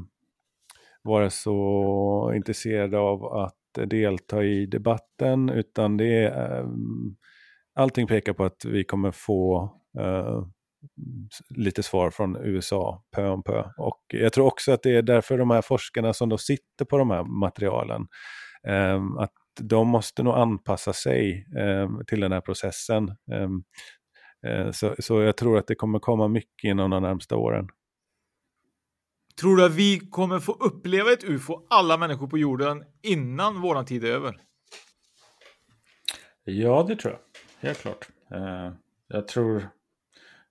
[1.01, 3.55] vara så intresserade av att
[3.89, 7.15] delta i debatten, utan det är, ehm,
[7.75, 9.71] allting pekar på att vi kommer få
[11.49, 13.63] lite svar från USA pö om pö.
[13.77, 16.97] Och jag tror också att det är därför de här forskarna som då sitter på
[16.97, 18.07] de här materialen,
[18.67, 23.15] eh, att de måste nog anpassa sig eh, till den här processen.
[23.31, 23.63] Ehm,
[24.47, 27.67] eh, så, så jag tror att det kommer komma mycket inom de närmsta åren.
[29.39, 33.85] Tror du att vi kommer få uppleva ett UFO, alla människor på jorden, innan våran
[33.85, 34.41] tid är över?
[36.43, 37.21] Ja, det tror jag.
[37.67, 38.09] Helt klart.
[38.31, 38.73] Eh,
[39.07, 39.69] jag tror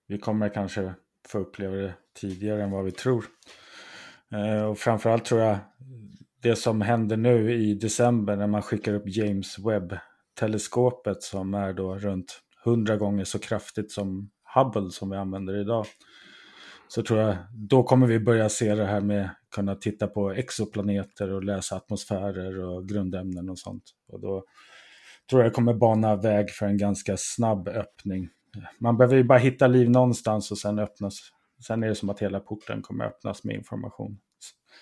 [0.08, 0.94] vi kommer kanske
[1.28, 3.24] få uppleva det tidigare än vad vi tror.
[4.32, 5.58] Eh, och framförallt tror jag
[6.42, 11.94] det som händer nu i december när man skickar upp James Webb-teleskopet som är då
[11.94, 15.86] runt 100 gånger så kraftigt som Hubble som vi använder idag.
[16.88, 21.32] Så tror jag, då kommer vi börja se det här med kunna titta på exoplaneter
[21.32, 23.84] och läsa atmosfärer och grundämnen och sånt.
[24.08, 24.44] Och då
[25.30, 28.28] tror jag det kommer bana väg för en ganska snabb öppning
[28.78, 31.20] man behöver ju bara hitta liv någonstans och sen öppnas.
[31.66, 34.18] Sen är det som att hela porten kommer öppnas med information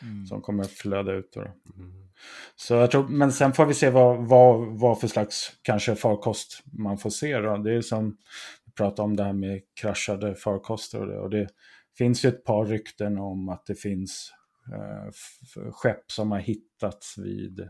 [0.02, 0.26] mm.
[0.26, 1.32] som kommer flöda ut.
[1.32, 1.40] Då.
[1.40, 2.08] Mm.
[2.56, 6.62] Så jag tror, men sen får vi se vad, vad, vad för slags kanske farkost
[6.64, 7.38] man får se.
[7.38, 7.56] Då.
[7.56, 8.16] Det är som
[8.64, 11.48] vi pratade om det här med kraschade farkoster och det, och det
[11.98, 14.32] finns ju ett par rykten om att det finns
[14.72, 17.68] eh, skepp som har hittats vid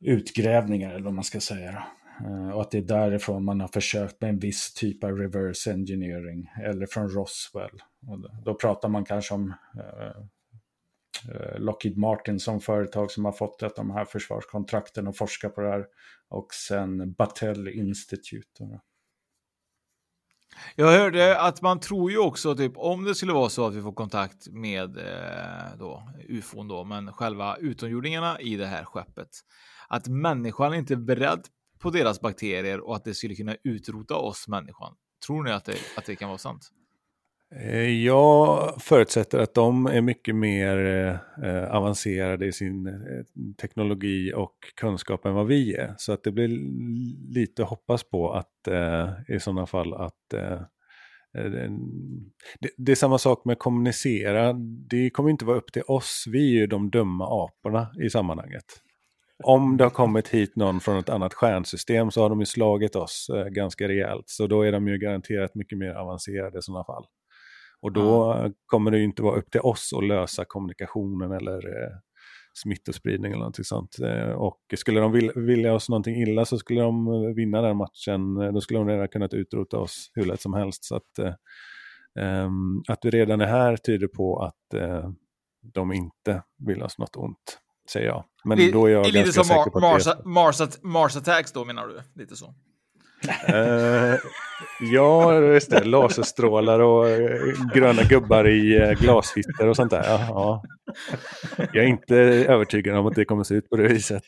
[0.00, 1.86] utgrävningar eller vad man ska säga.
[2.20, 5.72] Eh, och att det är därifrån man har försökt med en viss typ av reverse
[5.72, 6.50] engineering.
[6.64, 7.82] Eller från Roswell.
[8.06, 10.22] Och då pratar man kanske om eh,
[11.34, 15.48] eh, Lockheed Martin som företag som har fått ett av de här försvarskontrakten och forskar
[15.48, 15.86] på det här.
[16.28, 18.80] Och sen Battelle Institute.
[20.76, 23.82] Jag hörde att man tror ju också typ om det skulle vara så att vi
[23.82, 29.28] får kontakt med eh, då ufon då, men själva utomjordingarna i det här skeppet.
[29.88, 31.40] Att människan inte är beredd
[31.84, 34.94] på deras bakterier och att det skulle kunna utrota oss människan.
[35.26, 36.70] Tror ni att det, att det kan vara sant?
[37.60, 40.78] Eh, jag förutsätter att de är mycket mer
[41.44, 42.92] eh, avancerade i sin eh,
[43.60, 45.94] teknologi och kunskap än vad vi är.
[45.98, 46.48] Så att det blir
[47.34, 50.52] lite att hoppas på att eh, i sådana fall att eh,
[51.38, 51.70] eh,
[52.60, 54.52] det, det, är samma sak med kommunicera.
[54.90, 56.24] Det kommer inte vara upp till oss.
[56.26, 58.83] Vi är ju de dumma aporna i sammanhanget.
[59.46, 62.96] Om det har kommit hit någon från ett annat stjärnsystem så har de ju slagit
[62.96, 64.28] oss ganska rejält.
[64.28, 67.06] Så då är de ju garanterat mycket mer avancerade i sådana fall.
[67.84, 68.52] Och då mm.
[68.66, 71.96] kommer det ju inte vara upp till oss att lösa kommunikationen eller eh,
[72.54, 73.98] smittospridning eller någonting sånt.
[73.98, 77.76] Eh, och skulle de vilja, vilja oss någonting illa så skulle de eh, vinna den
[77.76, 78.36] matchen.
[78.36, 80.84] Eh, då skulle de redan kunnat utrota oss hur lätt som helst.
[80.84, 81.34] Så att, eh,
[82.20, 85.10] ehm, att vi redan är här tyder på att eh,
[85.74, 88.24] de inte vill oss något ont, säger jag.
[88.44, 92.22] Men då är jag ganska lite som Mars, Mars, Mars Attacks då menar du?
[92.22, 92.54] Lite så?
[93.54, 94.16] Uh,
[94.80, 95.84] ja, just det.
[95.84, 100.04] Laserstrålar och uh, gröna gubbar i uh, glashytter och sånt där.
[100.08, 100.62] Ja.
[101.56, 104.24] Jag är inte övertygad om att det kommer se ut på det viset.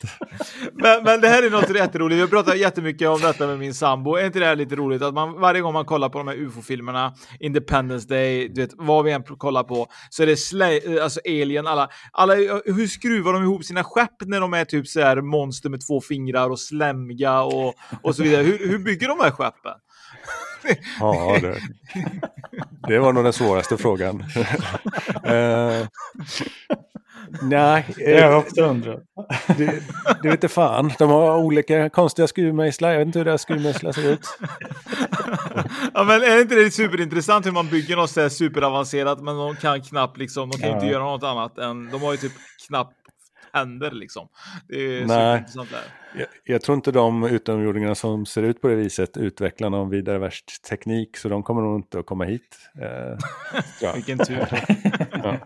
[0.73, 2.19] Men, men det här är något jätteroligt.
[2.19, 4.15] Jag pratar jättemycket om detta med min sambo.
[4.15, 6.35] Är inte det här lite roligt att man varje gång man kollar på de här
[6.35, 11.19] ufo-filmerna, Independence Day, du vet vad vi än kollar på, så är det slay, alltså
[11.25, 15.21] Alien, alla, alla, hur skruvar de ihop sina skepp när de är typ så här
[15.21, 18.43] monster med två fingrar och slämga och, och så vidare?
[18.43, 19.73] Hur, hur bygger de här skeppen?
[20.99, 21.59] Ja, det,
[22.87, 24.23] det var nog den svåraste frågan.
[25.27, 25.87] uh,
[27.41, 29.03] nej, det har jag också undrat.
[29.57, 29.83] Det,
[30.23, 30.91] det vet fan.
[30.99, 32.91] De har olika konstiga skruvmejslar.
[32.91, 34.27] Jag vet inte hur deras skruvmejslar ser ut.
[35.93, 39.81] ja, men är inte det superintressant hur man bygger något så superavancerat men de kan
[39.81, 40.75] knappt liksom, de kan ja.
[40.75, 42.33] inte göra något annat än, de har ju typ
[42.67, 43.06] knappt
[43.57, 44.27] händer liksom.
[44.67, 45.45] Det är Nej,
[46.15, 50.17] jag, jag, tror inte de utomjordingarna som ser ut på det viset utvecklar någon vidare
[50.17, 52.57] värst teknik så de kommer nog inte att komma hit.
[52.81, 54.47] Eh, Vilken tur.
[55.11, 55.37] ja.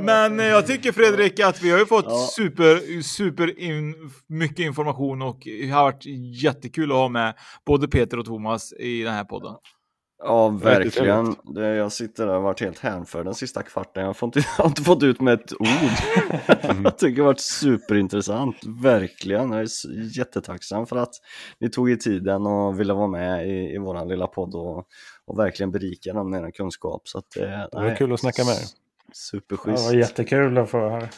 [0.00, 2.28] Men eh, jag tycker Fredrik att vi har ju fått ja.
[2.36, 3.94] super, super in,
[4.26, 6.06] mycket information och det har varit
[6.42, 7.34] jättekul att ha med
[7.66, 9.54] både Peter och Thomas i den här podden.
[10.18, 11.36] Ja, verkligen.
[11.44, 14.04] Det, jag sitter där och har varit helt hänförd den sista kvarten.
[14.04, 15.68] Jag, får inte, jag har inte fått ut med ett ord.
[16.62, 16.84] Mm.
[16.84, 19.52] jag tycker det har varit superintressant, verkligen.
[19.52, 21.14] Jag är jättetacksam för att
[21.60, 24.86] ni tog er tiden och ville vara med i, i vår lilla podd och,
[25.26, 27.08] och verkligen berika den med er kunskap.
[27.08, 28.66] Så att, det var kul att snacka med er.
[29.12, 29.82] Superschysst.
[29.84, 31.08] Ja, det var jättekul att få höra.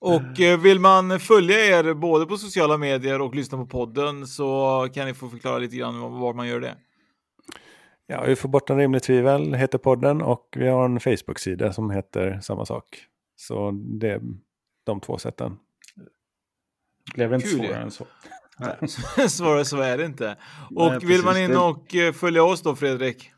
[0.00, 4.88] Och eh, vill man följa er både på sociala medier och lyssna på podden så
[4.94, 6.74] kan ni få förklara lite grann var man gör det.
[8.06, 11.90] Ja, vi får bort en rimlig tvivel heter podden och vi har en Facebook-sida som
[11.90, 13.06] heter samma sak.
[13.36, 14.20] Så det är
[14.86, 15.56] de två sätten.
[17.06, 18.06] Det blev inte svårare än så.
[19.28, 20.36] Svårare så är det inte.
[20.74, 23.33] Och Nej, vill man in och eh, följa oss då Fredrik?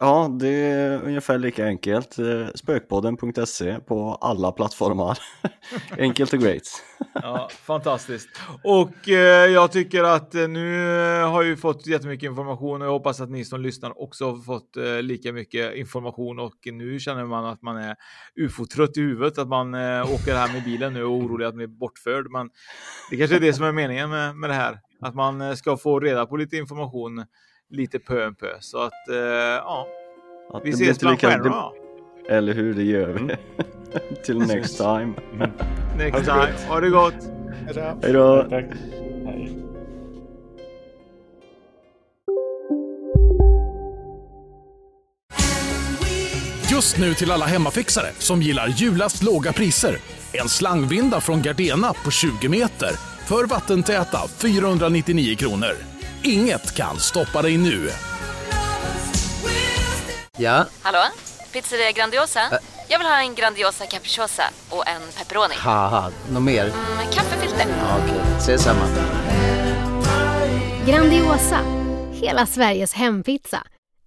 [0.00, 2.18] Ja, det är ungefär lika enkelt.
[2.18, 5.18] Eh, Spökpodden.se på alla plattformar.
[5.98, 6.62] enkelt och great.
[7.14, 8.28] ja, fantastiskt.
[8.64, 10.82] Och eh, jag tycker att eh, nu
[11.22, 14.76] har vi fått jättemycket information och jag hoppas att ni som lyssnar också har fått
[14.76, 17.96] eh, lika mycket information och nu känner man att man är
[18.36, 21.54] ufo-trött i huvudet, att man eh, åker här med bilen nu och är orolig att
[21.54, 22.30] man är bortförd.
[22.30, 22.50] Men
[23.10, 25.76] det kanske är det som är meningen med, med det här, att man eh, ska
[25.76, 27.24] få reda på lite information
[27.70, 28.46] lite pö om pö.
[28.60, 29.86] Så att, eh, ja.
[30.52, 31.70] Att vi ses bland stjärnorna.
[32.28, 33.20] Eller hur, det gör vi.
[33.20, 33.36] Mm.
[34.24, 35.14] Till next time.
[35.96, 36.52] next time.
[36.68, 37.14] Ha det gott.
[38.02, 38.46] Hej då.
[46.70, 49.96] Just nu till alla hemmafixare som gillar julast låga priser.
[50.32, 52.90] En slangvinda från Gardena på 20 meter
[53.26, 55.87] för vattentäta 499 kronor.
[56.22, 57.90] Inget kan stoppa dig nu.
[60.38, 60.64] Ja?
[60.82, 60.98] Hallå?
[61.52, 62.40] Pizzeria Grandiosa?
[62.40, 62.58] Ä
[62.88, 65.54] Jag vill ha en Grandiosa capriciosa och en pepperoni.
[66.30, 66.64] något mer?
[66.64, 67.58] Mm, en kaffefilter.
[67.68, 68.38] Ja, Okej, okay.
[68.38, 68.84] ses samma.
[70.86, 71.60] Grandiosa,
[72.12, 73.62] hela Sveriges hempizza.